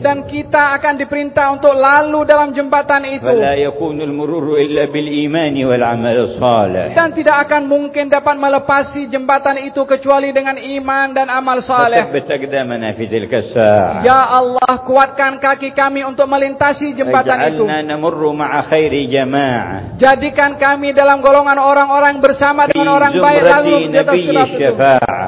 [0.00, 3.28] Dan kita akan diperintah untuk lalu dalam jembatan itu.
[3.28, 6.96] Fala yakunul mururu illa bil imani wal amal salih.
[6.96, 12.08] Dan tidak akan mungkin dapat melepasi jembatan itu kecuali dengan iman dan amal saleh.
[14.00, 17.68] Ya Allah kuatkan kaki kami untuk melintasi jembatan itu.
[20.00, 24.22] Jadikan kami dalam golongan orang-orang bersama dengan orang baik lalu di atas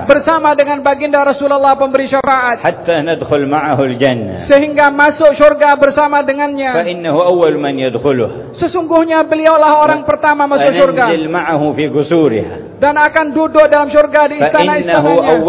[0.07, 2.63] bersama dengan baginda Rasulullah pemberi syafaat.
[2.63, 6.71] Hatta nadkhul ma'ahu aljannah sehingga masuk syurga bersama dengannya.
[6.73, 8.55] Fa innahu awwal man yadkhuluh.
[8.55, 11.11] Sesungguhnya beliaulah orang pertama masuk syurga.
[11.11, 15.43] ma'ahu fi qusuriha dan akan duduk dalam syurga di istana-istananya.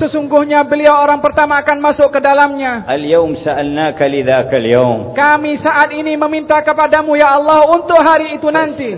[0.00, 2.88] sesungguhnya beliau orang pertama akan masuk ke dalamnya.
[2.88, 8.96] Al-yawm sa'alnaka al-yawm kami saat ini meminta kepadamu ya Allah untuk hari itu nanti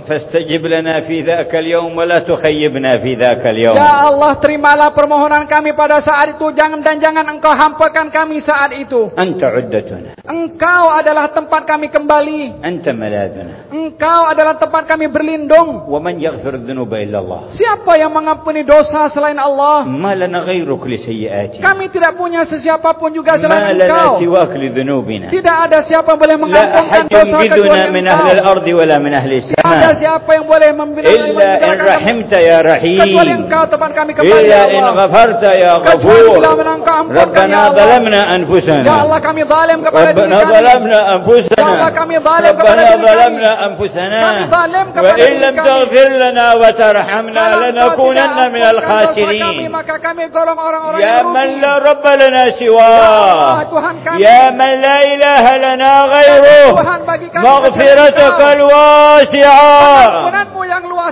[0.51, 5.71] فاستجب لنا في ذاك اليوم ولا تخيبنا في ذاك اليوم Ya Allah terimalah permohonan kami
[5.71, 9.07] pada saat itu jangan dan jangan engkau hampakan kami saat itu.
[9.15, 12.59] أنت عدتنا Engkau adalah tempat kami kembali.
[12.59, 15.87] أنت ملاذنا Engkau adalah tempat kami berlindung.
[15.87, 19.87] ومن يغفر الذنوب إلا الله Siapa yang mengampuni dosa selain Allah?
[19.87, 24.11] ما لنا غيرك لسيئاتنا Kami tidak punya sesiapa pun juga ما selain لنا engkau.
[24.19, 28.19] سواك لذنوبنا Tidak ada siapa yang boleh لا mengampunkan أحد dosa kecuali ينقذنا من أهل
[28.27, 28.35] engkau.
[28.35, 32.57] الأرض ولا من أهل Tidak ada السماء siapa yang boleh membela إلا إن رحمت يا
[32.61, 34.95] kecuali رحيم engkau tempat kami kembali إلا ya إن Allah.
[34.99, 37.75] غفرت يا Kecuali غفور bila mana engkau ampunkan ya ربنا Allah.
[37.77, 40.53] ظلمنا Ya أنفسنا Allah kami zalim kepada diri ربنا kami.
[40.53, 43.05] ظلمنا Ya Allah أنفسنا kami zalim kepada ربنا diri kami.
[43.07, 45.67] ظلمنا أنفسنا Kami zalim kepada وإن diri لم kami.
[45.67, 50.59] تغفر لنا وترحمنا Kalau engkau tidak لنكونن من ampunkan dosa kami, الخاسرين maka kami golong
[50.59, 51.61] orang-orang يا yang من rugi.
[51.63, 54.17] لا رب لنا Ya Allah, سواه Tuhan kami.
[54.25, 57.43] يا من لا إله لنا غيره Tuhan bagi kami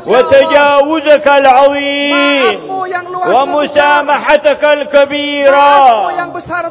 [0.07, 2.71] وتجاوزك العظيم
[3.37, 6.09] ومسامحتك الكبيرة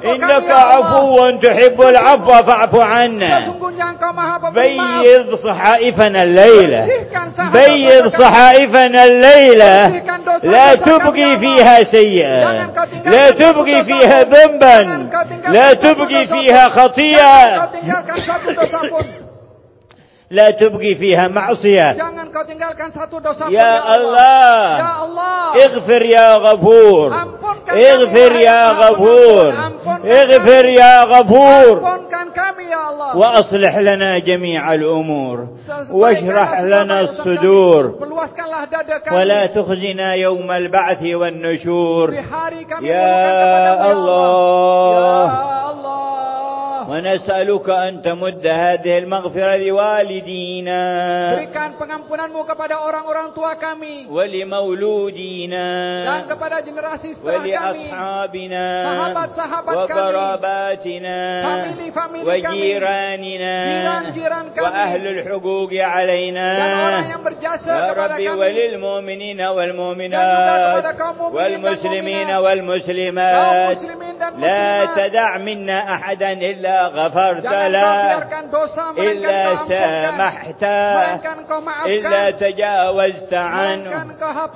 [0.05, 3.39] إنك عفو تحب العفو فاعف عنا
[4.49, 6.87] بيض صحائفنا الليلة
[7.53, 9.87] بيض صحائفنا الليلة
[10.43, 12.43] لا تبقي فيها سيئة
[13.05, 15.09] لا تبقي فيها ذنبا
[15.49, 17.69] لا تبقي فيها خطيئة
[20.31, 21.93] لا تبقي فيها معصية.
[23.51, 27.13] يا الله يا الله اغفر يا غفور
[27.69, 29.53] اغفر يا غفور
[30.05, 31.81] اغفر يا غفور
[33.15, 35.47] وأصلح لنا جميع الأمور
[35.91, 37.95] واشرح لنا الصدور
[39.13, 42.13] ولا تخزنا يوم البعث والنشور
[42.81, 45.49] يا الله
[46.88, 50.80] ونسألك أن تمد هذه المغفرة لوالدينا
[51.34, 54.04] Berikan pengampunanmu kepada orang-orang tua kami.
[54.08, 55.66] ولمولودينا
[56.04, 57.88] Dan kepada generasi setelah kami.
[57.88, 59.96] ولأصحابنا Sahabat-sahabat kami.
[59.96, 62.58] وقراباتنا Famili-famili kami.
[62.60, 64.64] وجيراننا Jiran-jiran kami.
[64.64, 68.38] وأهل الحقوق علينا Dan orang yang berjasa يا kepada ربي kami.
[68.40, 72.44] وللمؤمنين Dan juga والمؤمنات kepada kaum mukminin dan والمسلمين mukminat.
[72.44, 74.96] والمسلمات Kaum muslimin dan لا muslimat.
[74.98, 78.23] تدع منا أحدا إلا غفرت له
[78.97, 81.19] إلا سامحته
[81.85, 84.05] إلا تجاوزت عنه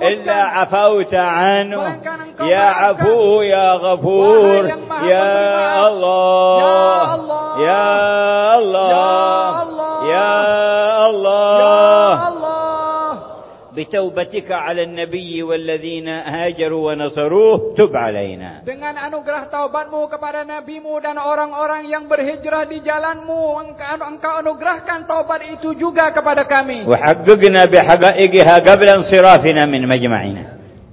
[0.02, 2.00] إلا عفوت عنه.
[2.40, 4.66] يا عفو يا غفور
[5.02, 6.60] يا الله.
[7.60, 9.14] يا الله.
[9.30, 10.04] يا الله.
[10.10, 12.53] يا الله
[13.75, 21.85] بتوبتك على النبي والذين هاجروا ونصروه تب علينا Dengan anugerah taubatmu kepada nabimu dan orang-orang
[21.85, 26.89] yang berhijrah di jalanmu, engkau, engkau anugerahkan taubat itu juga kepada kami.
[26.89, 30.43] وحققنا بحقائقها قبل انصرافنا من مجمعنا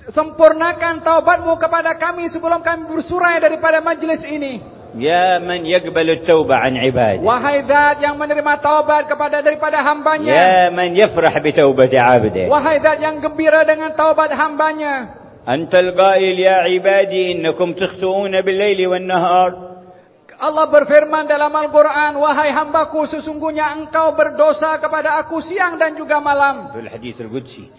[0.06, 4.62] Sempurnakan taubatmu kepada kami sebelum kami bersurai daripada majlis ini.
[4.97, 7.23] Ya man yaqbal at-taubah an 'ibadi.
[7.23, 10.33] Wahai zat yang menerima taubat kepada daripada hambanya.
[10.35, 12.51] Ya man yafrah bi taubati 'abdi.
[12.51, 15.15] Wahai zat yang gembira dengan taubat hambanya.
[15.47, 19.71] Antal qail ya 'ibadi innakum takhtu'una bil-laili wan-nahar.
[20.41, 26.73] Allah berfirman dalam Al-Quran, wahai hambaku, sesungguhnya engkau berdosa kepada aku siang dan juga malam.
[26.73, 27.69] Dalam hadis Al-Qudsi.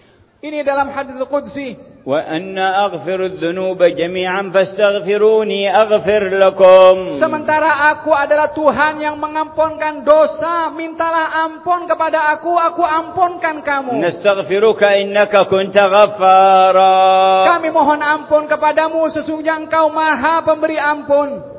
[0.42, 1.98] Ini dalam hadis Qudsi.
[2.08, 11.44] وأن أغفر الذنوب جميعا فاستغفروني أغفر لكم Sementara aku adalah Tuhan yang mengampunkan dosa, mintalah
[11.44, 13.92] ampun kepada aku, aku ampunkan kamu.
[14.00, 16.96] نستغفرك إنك كنت غفارا
[17.52, 21.51] Kami mohon ampun kepadamu, sesungguhnya engkau maha pemberi ampun.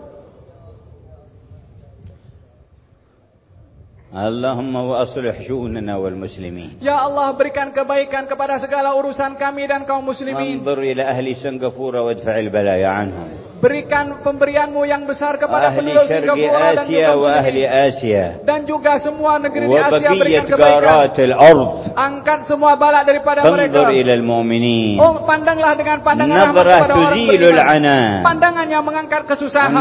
[4.14, 6.78] Allahumma wa aslih syu'unana wal muslimin.
[6.78, 10.62] Ya Allah berikan kebaikan kepada segala urusan kami dan kaum muslimin.
[10.62, 13.43] Anzur ila ahli Singapura wa adfa'il balaya anhum.
[13.54, 17.32] Berikan pemberianmu yang besar kepada penduduk Singapura Asia dan juga.
[17.64, 18.24] Asia.
[18.44, 20.84] Dan juga semua negeri di Asia berikan kebaikan.
[21.94, 23.88] Angkat semua balak daripada mereka.
[25.00, 27.48] Oh, pandanglah dengan pandangan rahmat kepada orang beriman.
[28.20, 29.72] Pandangan yang mengangkat kesusahan.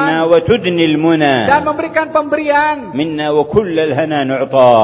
[1.44, 2.96] Dan memberikan pemberian.
[2.96, 4.80] Minna wa kullal hana nu'ta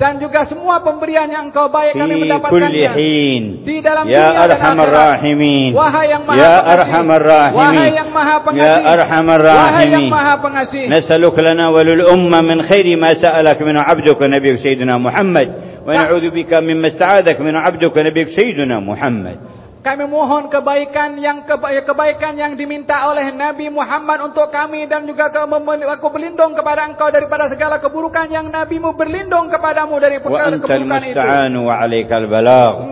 [0.00, 2.88] dan juga semua pemberian yang engkau baik kami في كل mendapatkannya.
[2.92, 4.86] حين Di dalam يا dunia dan أرحم akhirat.
[4.88, 6.72] الراحمين Wahai yang maha يا pengasih.
[6.74, 8.82] أرحم Wahai الراحمين yang maha يا pengasih.
[8.92, 10.84] أرحم Wahai yang الراحمين maha pengasih.
[10.92, 15.48] نسألك لنا وللأمة من خير ما سألك من عبدك نبيك سيدنا محمد
[15.86, 19.36] ونعوذ بك مما استعاذك من عبدك نبيك سيدنا محمد
[19.81, 25.33] Kami mohon kebaikan yang ya, kebaikan yang diminta oleh Nabi Muhammad untuk kami dan juga
[25.33, 31.17] aku berlindung kepada engkau daripada segala keburukan yang NabiMu berlindung kepadamu dari keburukan itu.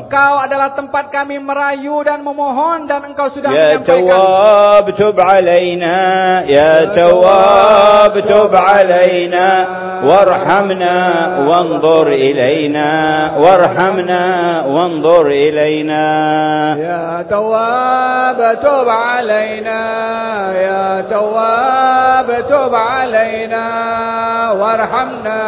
[0.02, 4.10] Engkau adalah tempat kami merayu dan memohon dan engkau sudah ya menyampaikan.
[4.10, 4.90] Tawab,
[5.22, 5.98] alayna,
[6.50, 9.48] ya Tawab, tub alayna,
[10.10, 10.96] warhamna,
[11.46, 12.90] wanzur ilayna,
[13.38, 14.22] warhamna,
[14.74, 16.08] wanzur ilayna.
[16.80, 19.82] يا تواب تب علينا
[20.54, 23.68] يا تواب تب علينا
[24.52, 25.42] وارحمنا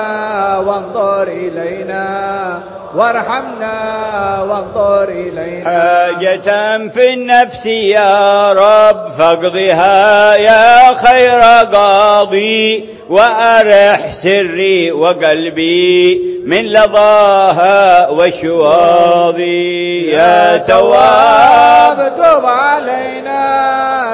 [0.58, 2.81] وانظر إلينا.
[2.95, 5.65] وارحمنا وانظر إلينا.
[5.65, 11.39] حاجة في النفس يا رب فاقضها يا خير
[11.73, 23.41] قاضي وأرح سري وقلبي من لظاها والشواظي يا تواب تب علينا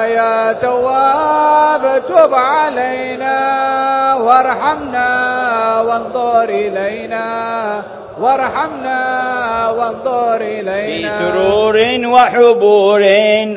[0.06, 3.38] يا تواب تب علينا
[4.14, 5.10] وارحمنا
[5.80, 7.82] وانظر إلينا.
[8.20, 9.00] وارحمنا
[9.70, 11.76] وانظر في إلينا سرور
[12.06, 13.02] وحبور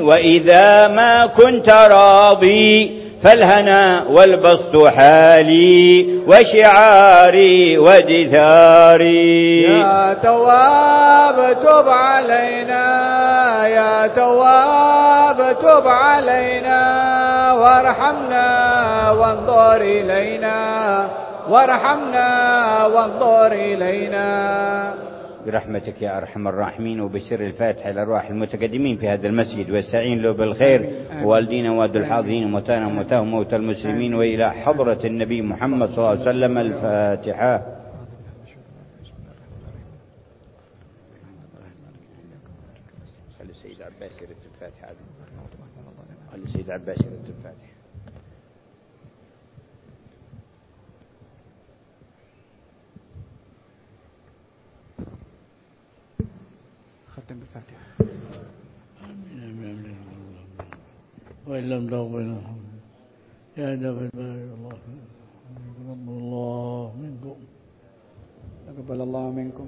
[0.02, 9.64] وإذا ما كنت راضي فالهنا والبسط حالي وشعاري ودثاري.
[9.64, 12.88] يا تواب تب علينا
[13.68, 16.82] يا تواب تب علينا
[17.54, 18.48] وارحمنا
[19.12, 20.60] وانظر إلينا.
[21.50, 22.28] وارحمنا
[22.86, 25.12] وانظر إلينا.
[25.46, 30.90] برحمتك يا أرحم الراحمين وبشر الفاتحة للأرواح المتقدمين في هذا المسجد والسعين له بالخير
[31.24, 36.58] والدينا واد الحاضرين وموتانا وموتاهم موتى المسلمين وإلى حضرة النبي محمد صلى الله عليه وسلم
[36.58, 37.58] الفاتحة.
[43.40, 44.94] خلي السيد عباس يرد الفاتحة.
[46.32, 47.41] خلي السيد عباس يرد الفاتحة.
[57.32, 57.84] ختم بالفاتحة.
[61.48, 62.20] وإن لم تغفر
[63.58, 64.78] يا دافع البلاء الله.
[65.92, 67.38] رب الله منكم.
[68.68, 69.68] تقبل الله منكم.